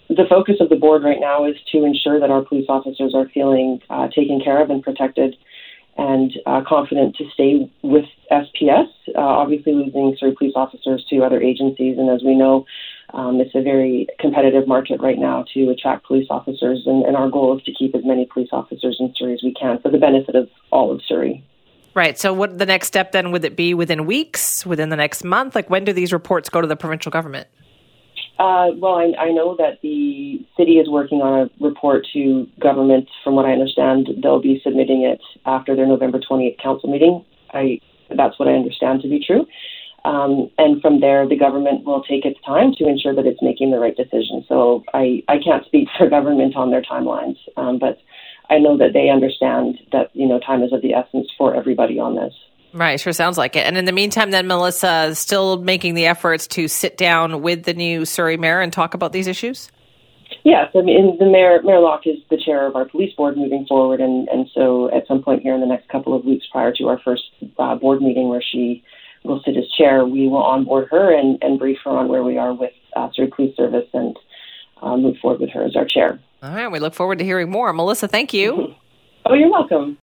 the 0.08 0.24
focus 0.30 0.56
of 0.62 0.70
the 0.70 0.78
board 0.78 1.04
right 1.04 1.20
now 1.20 1.46
is 1.46 1.56
to 1.74 1.84
ensure 1.84 2.22
that 2.22 2.30
our 2.30 2.46
police 2.46 2.68
officers 2.70 3.14
are 3.14 3.28
feeling 3.34 3.82
uh, 3.90 4.08
taken 4.08 4.40
care 4.42 4.64
of 4.64 4.70
and 4.70 4.82
protected 4.82 5.36
and 5.98 6.32
uh, 6.46 6.62
confident 6.68 7.16
to 7.18 7.26
stay 7.34 7.72
with 7.82 8.06
SPS. 8.32 8.88
Uh, 9.16 9.20
obviously, 9.20 9.74
losing 9.74 10.16
Surrey 10.20 10.34
police 10.38 10.54
officers 10.56 11.06
to 11.10 11.24
other 11.24 11.42
agencies, 11.42 11.98
and 11.98 12.10
as 12.10 12.24
we 12.24 12.36
know, 12.36 12.66
um, 13.14 13.40
it's 13.40 13.54
a 13.54 13.62
very 13.62 14.08
competitive 14.20 14.68
market 14.68 15.00
right 15.02 15.20
now 15.20 15.46
to 15.54 15.70
attract 15.70 16.06
police 16.06 16.28
officers, 16.30 16.84
and, 16.86 17.06
and 17.06 17.16
our 17.16 17.30
goal 17.30 17.58
is 17.58 17.64
to 17.64 17.74
keep 17.74 17.94
as 17.96 18.04
many 18.04 18.26
police 18.26 18.50
officers 18.52 18.98
in 19.00 19.14
Surrey 19.16 19.34
as 19.34 19.44
we 19.44 19.54
can 19.54 19.80
for 19.82 19.92
the 19.92 20.00
benefit 20.00 20.36
of 20.36 20.50
all 20.72 20.92
of 20.92 21.02
Surrey. 21.08 21.44
Right. 21.96 22.18
So, 22.18 22.34
what 22.34 22.58
the 22.58 22.66
next 22.66 22.88
step 22.88 23.12
then 23.12 23.32
would 23.32 23.46
it 23.46 23.56
be 23.56 23.76
within 23.76 24.08
weeks, 24.08 24.66
within 24.66 24.90
the 24.90 24.96
next 24.96 25.24
month? 25.24 25.54
Like, 25.54 25.70
when 25.70 25.86
do 25.86 25.94
these 25.94 26.12
reports 26.12 26.50
go 26.50 26.60
to 26.60 26.68
the 26.68 26.76
provincial 26.76 27.12
government? 27.12 27.48
Uh, 28.40 28.70
well, 28.78 28.96
I, 28.96 29.14
I 29.20 29.32
know 29.32 29.56
that 29.58 29.80
the 29.82 30.44
city 30.58 30.74
is 30.74 30.90
working 30.90 31.22
on 31.22 31.42
a 31.48 31.64
report 31.64 32.08
to 32.14 32.48
government. 32.60 33.08
From 33.24 33.36
what 33.36 33.46
I 33.46 33.52
understand, 33.52 34.10
they'll 34.22 34.42
be 34.42 34.60
submitting 34.64 35.04
it 35.04 35.22
after 35.46 35.76
their 35.76 35.86
November 35.86 36.20
28th 36.20 36.62
council 36.62 36.90
meeting. 36.90 37.24
I 37.54 37.80
that's 38.16 38.38
what 38.40 38.48
I 38.48 38.54
understand 38.54 39.02
to 39.04 39.08
be 39.08 39.24
true. 39.26 39.46
Um, 40.06 40.50
and 40.58 40.82
from 40.82 41.00
there, 41.00 41.28
the 41.28 41.38
government 41.38 41.86
will 41.86 42.04
take 42.04 42.26
its 42.26 42.40
time 42.46 42.74
to 42.78 42.88
ensure 42.88 43.16
that 43.16 43.26
it's 43.26 43.42
making 43.42 43.72
the 43.72 43.80
right 43.80 43.96
decision. 43.96 44.44
So 44.50 44.84
I, 44.94 45.24
I 45.30 45.38
can't 45.38 45.66
speak 45.66 45.88
for 45.98 46.10
government 46.10 46.56
on 46.56 46.72
their 46.72 46.82
timelines, 46.82 47.38
um, 47.56 47.80
but 47.80 48.00
I 48.50 48.60
know 48.60 48.78
that 48.78 48.92
they 48.94 49.10
understand 49.10 49.80
that 49.92 50.10
you 50.14 50.28
know 50.28 50.40
time 50.40 50.64
is 50.64 50.74
of 50.74 50.82
the 50.82 50.94
essence 50.94 51.28
for 51.38 51.56
everybody 51.56 52.00
on 52.00 52.16
this. 52.16 52.34
Right, 52.74 53.00
sure 53.00 53.14
sounds 53.14 53.38
like 53.38 53.56
it. 53.56 53.68
And 53.68 53.78
in 53.78 53.86
the 53.86 53.92
meantime, 53.92 54.32
then 54.32 54.48
Melissa 54.48 55.06
is 55.06 55.20
still 55.20 55.58
making 55.58 55.94
the 55.94 56.08
efforts 56.08 56.48
to 56.48 56.68
sit 56.68 56.98
down 56.98 57.42
with 57.42 57.64
the 57.64 57.74
new 57.74 58.04
Surrey 58.06 58.36
mayor 58.36 58.62
and 58.62 58.74
talk 58.74 58.96
about 58.96 59.12
these 59.12 59.28
issues. 59.28 59.70
Yes, 60.44 60.72
I 60.76 60.82
mean 60.82 61.18
the 61.20 61.26
mayor 61.26 61.62
Mayor 61.64 61.80
Locke 61.80 62.06
is 62.06 62.18
the 62.30 62.38
chair 62.38 62.66
of 62.66 62.76
our 62.76 62.86
police 62.86 63.14
board 63.16 63.38
moving 63.38 63.66
forward, 63.68 64.02
and 64.02 64.28
and 64.28 64.50
so 64.54 64.94
at 64.94 65.08
some 65.08 65.22
point 65.22 65.42
here 65.42 65.54
in 65.54 65.62
the 65.62 65.68
next 65.68 65.88
couple 65.88 66.14
of 66.14 66.26
weeks 66.26 66.46
prior 66.52 66.74
to 66.74 66.88
our 66.88 67.00
first 67.00 67.24
uh, 67.60 67.76
board 67.76 68.02
meeting 68.02 68.28
where 68.28 68.42
she 68.42 68.84
will 69.24 69.42
sit 69.46 69.56
as 69.56 69.70
chair, 69.78 70.06
we 70.06 70.28
will 70.28 70.44
onboard 70.44 70.88
her 70.90 71.18
and 71.18 71.42
and 71.42 71.60
brief 71.60 71.78
her 71.86 71.92
on 71.92 72.10
where 72.10 72.24
we 72.24 72.38
are 72.38 72.54
with 72.54 72.74
uh, 72.96 73.10
Surrey 73.14 73.28
Police 73.28 73.56
Service 73.56 73.88
and 73.94 74.18
uh, 74.82 74.98
move 74.98 75.16
forward 75.22 75.40
with 75.40 75.50
her 75.52 75.64
as 75.64 75.76
our 75.76 75.86
chair. 75.86 76.20
All 76.42 76.54
right, 76.54 76.68
we 76.70 76.80
look 76.80 76.94
forward 76.94 77.20
to 77.20 77.26
hearing 77.26 77.50
more. 77.50 77.72
Melissa, 77.72 78.08
thank 78.08 78.34
you. 78.34 78.76
Oh, 79.26 79.36
you're 79.36 79.50
welcome. 79.50 79.98